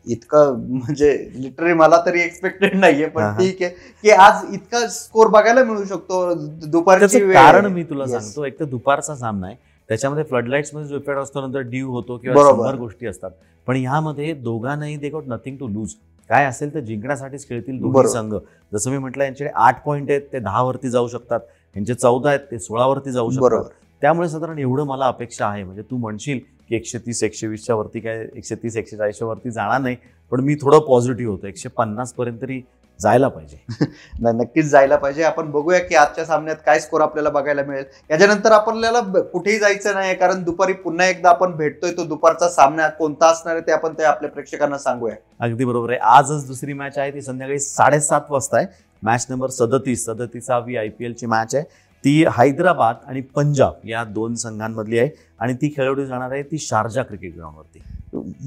इतकं 0.07 0.59
म्हणजे 0.69 1.11
लिटरली 1.35 1.73
मला 1.75 2.01
तरी 2.07 2.21
एक्सपेक्टेड 2.21 2.75
नाहीये 2.77 3.07
पण. 3.07 3.33
ठीक 3.39 3.63
आहे 3.63 3.71
की 4.05 4.11
आज 4.11 4.55
इतका 4.55 4.87
स्कोर 4.89 5.29
बघायला 5.29 5.65
मिळू 5.65 5.85
शकतो 5.85 6.35
दुपारची 6.67 7.21
कारण. 7.33 7.67
मी 7.67 7.83
तुला. 7.85 8.07
सांगतो 8.07 8.45
एक 8.45 8.59
तर 8.61 8.65
दुपारचा 8.65 9.15
सामना 9.17 9.47
आहे 9.47 9.57
त्याच्यामध्ये 9.89 10.25
फ्लडलाईट्समध्ये 10.25 10.89
जो 10.89 10.97
इफेक्ट 10.97 11.21
असतो 11.21 11.47
नंतर 11.47 11.61
ड्यू 11.61 11.91
होतो 11.91 12.17
किंवा. 12.17 12.51
शंभर 12.51 12.77
गोष्टी 12.77 13.07
असतात 13.07 13.31
पण 13.67 13.77
ह्यामध्ये 13.77 14.33
दोघांनाही 14.35 14.97
they 14.97 15.09
got 15.11 15.25
nothing 15.29 15.57
to 15.57 15.69
lose 15.69 15.95
काय 16.31 16.45
असेल 16.45 16.75
तर 16.75 16.81
जिंकण्यासाठीच 16.81 17.49
खेळतील 17.49 17.79
दोन्ही 17.79 17.93
बरोबर. 17.93 18.09
संघ 18.11 18.35
जसं 18.73 18.91
मी 18.91 18.99
म्हटलं 18.99 19.25
यांच्याकडे 19.25 19.53
आठ 19.57 19.83
पॉईंट 19.85 20.11
आहेत 20.11 20.23
ते 20.33 20.39
दहा 20.39 20.63
वरती 20.63 20.91
जाऊ 20.91 21.09
शकतात 21.09 21.41
यांचे 21.77 21.95
चौदा 21.95 22.29
आहेत 22.29 22.41
ते 22.51 22.59
सोळावरती 22.59 23.13
जाऊ 23.13 23.31
शकतात 23.31 23.71
त्यामुळे 24.03 24.29
साधारण 24.29 24.59
एवढं 24.59 24.85
मला 24.85 25.07
अपेक्षा 25.07 25.47
आहे 25.47 25.63
म्हणजे 25.65 25.83
तू 25.83 25.97
म्हणशील 25.97 26.39
की 26.71 26.77
एकशे 26.77 26.99
तीस 26.99 27.23
एकशे 27.23 27.47
वीसच्या 27.47 27.77
वरती 27.77 28.01
काय 28.01 28.27
एकशे 28.37 28.55
तीस 28.55 28.77
एकशे 28.77 28.97
चाळीसच्या 28.97 29.29
वरती 29.29 29.51
जाणार 29.51 29.81
नाही 29.81 29.97
पण 30.33 30.41
मी 30.41 30.55
थोडं 30.55 30.79
पॉझिटिव्ह 30.79 31.33
होतो. 31.33 31.47
एकशे 31.47 31.69
पन्नास 31.69 32.13
पर्यंत 32.13 32.39
तरी 32.43 32.61
जायला 33.01 33.29
पाहिजे. 33.29 33.57
नाही, 34.21 34.37
नक्कीच 34.37 34.67
जायला 34.67 34.97
पाहिजे. 34.97 35.23
आपण 35.23 35.51
बघूया 35.51 35.79
की 35.79 35.95
आजच्या 35.95 36.25
सामन्यात 36.25 36.57
काय 36.67 36.81
स्कोर 36.81 37.01
आपल्याला 37.01 37.31
बघायला 37.31 37.63
मिळेल. 37.63 37.85
याच्यानंतर 38.11 38.53
आपल्याला 38.53 39.01
कुठेही 39.33 39.59
जायचं 39.59 39.95
नाही 39.95 40.15
कारण 40.15 40.43
दुपारी 40.43 40.73
पुन्हा 40.73 41.07
एकदा 41.07 41.29
आपण 41.29 41.57
भेटतोय 41.57 41.93
तो 41.93 42.05
दुपारचा 42.05 42.49
सामना 42.49 42.89
कोणता 42.89 43.31
असणार 43.31 43.55
आहे 43.55 43.67
ते 43.67 43.73
आपण 43.73 43.93
ते 43.99 44.05
आपल्या 44.05 44.31
प्रेक्षकांना 44.31 44.79
सांगूया. 44.79 45.15
अगदी 45.41 45.65
बरोबर 45.65 45.91
आहे. 45.91 45.99
आजच 45.99 46.47
दुसरी 46.47 46.73
मॅच 46.73 46.99
आहे 46.99 47.15
ती 47.15 47.23
संध्याकाळी 47.23 47.59
साडेसात 47.59 48.31
वाजता 48.31 48.57
आहे 48.57 48.67
मॅच 49.03 49.27
नंबर 49.31 49.51
सदतीस. 49.51 50.05
सदतीसावी 50.05 50.77
आय 50.77 50.89
पी 50.89 51.05
एलची 51.05 51.27
मॅच 51.27 51.55
आहे. 51.55 51.65
ती 52.05 52.25
हैदराबाद 52.37 52.97
आणि 53.07 53.21
पंजाब 53.21 53.89
या 53.89 54.05
दोन 54.05 54.35
संघांमधली 54.35 54.99
आहे 54.99 55.11
आणि 55.41 55.55
ती 55.55 55.73
खेळवली 55.77 56.07
जाणार 56.07 56.33
आहे 56.33 56.43
ती 56.43 56.59
शारजा 56.59 57.03
क्रिकेट 57.03 57.35
ग्राउंडवरती. 57.37 57.83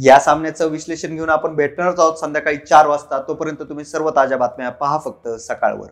या 0.06 0.20
सामन्याचं 0.20 0.70
विश्लेषण 0.70 1.16
घेऊन 1.16 1.30
आपण 1.30 1.56
भेटणारच 1.56 2.00
आहोत 2.00 2.18
संध्याकाळी 2.18 2.58
चार 2.58 2.88
वाजता. 2.88 3.22
तोपर्यंत 3.28 3.62
तुम्ही 3.70 3.86
सर्व 3.86 4.10
ताज्या 4.10 4.38
बातम्या 4.38 4.70
पहा 4.70 4.98
फक्त 4.98 5.28
सकाळवर. 5.28 5.88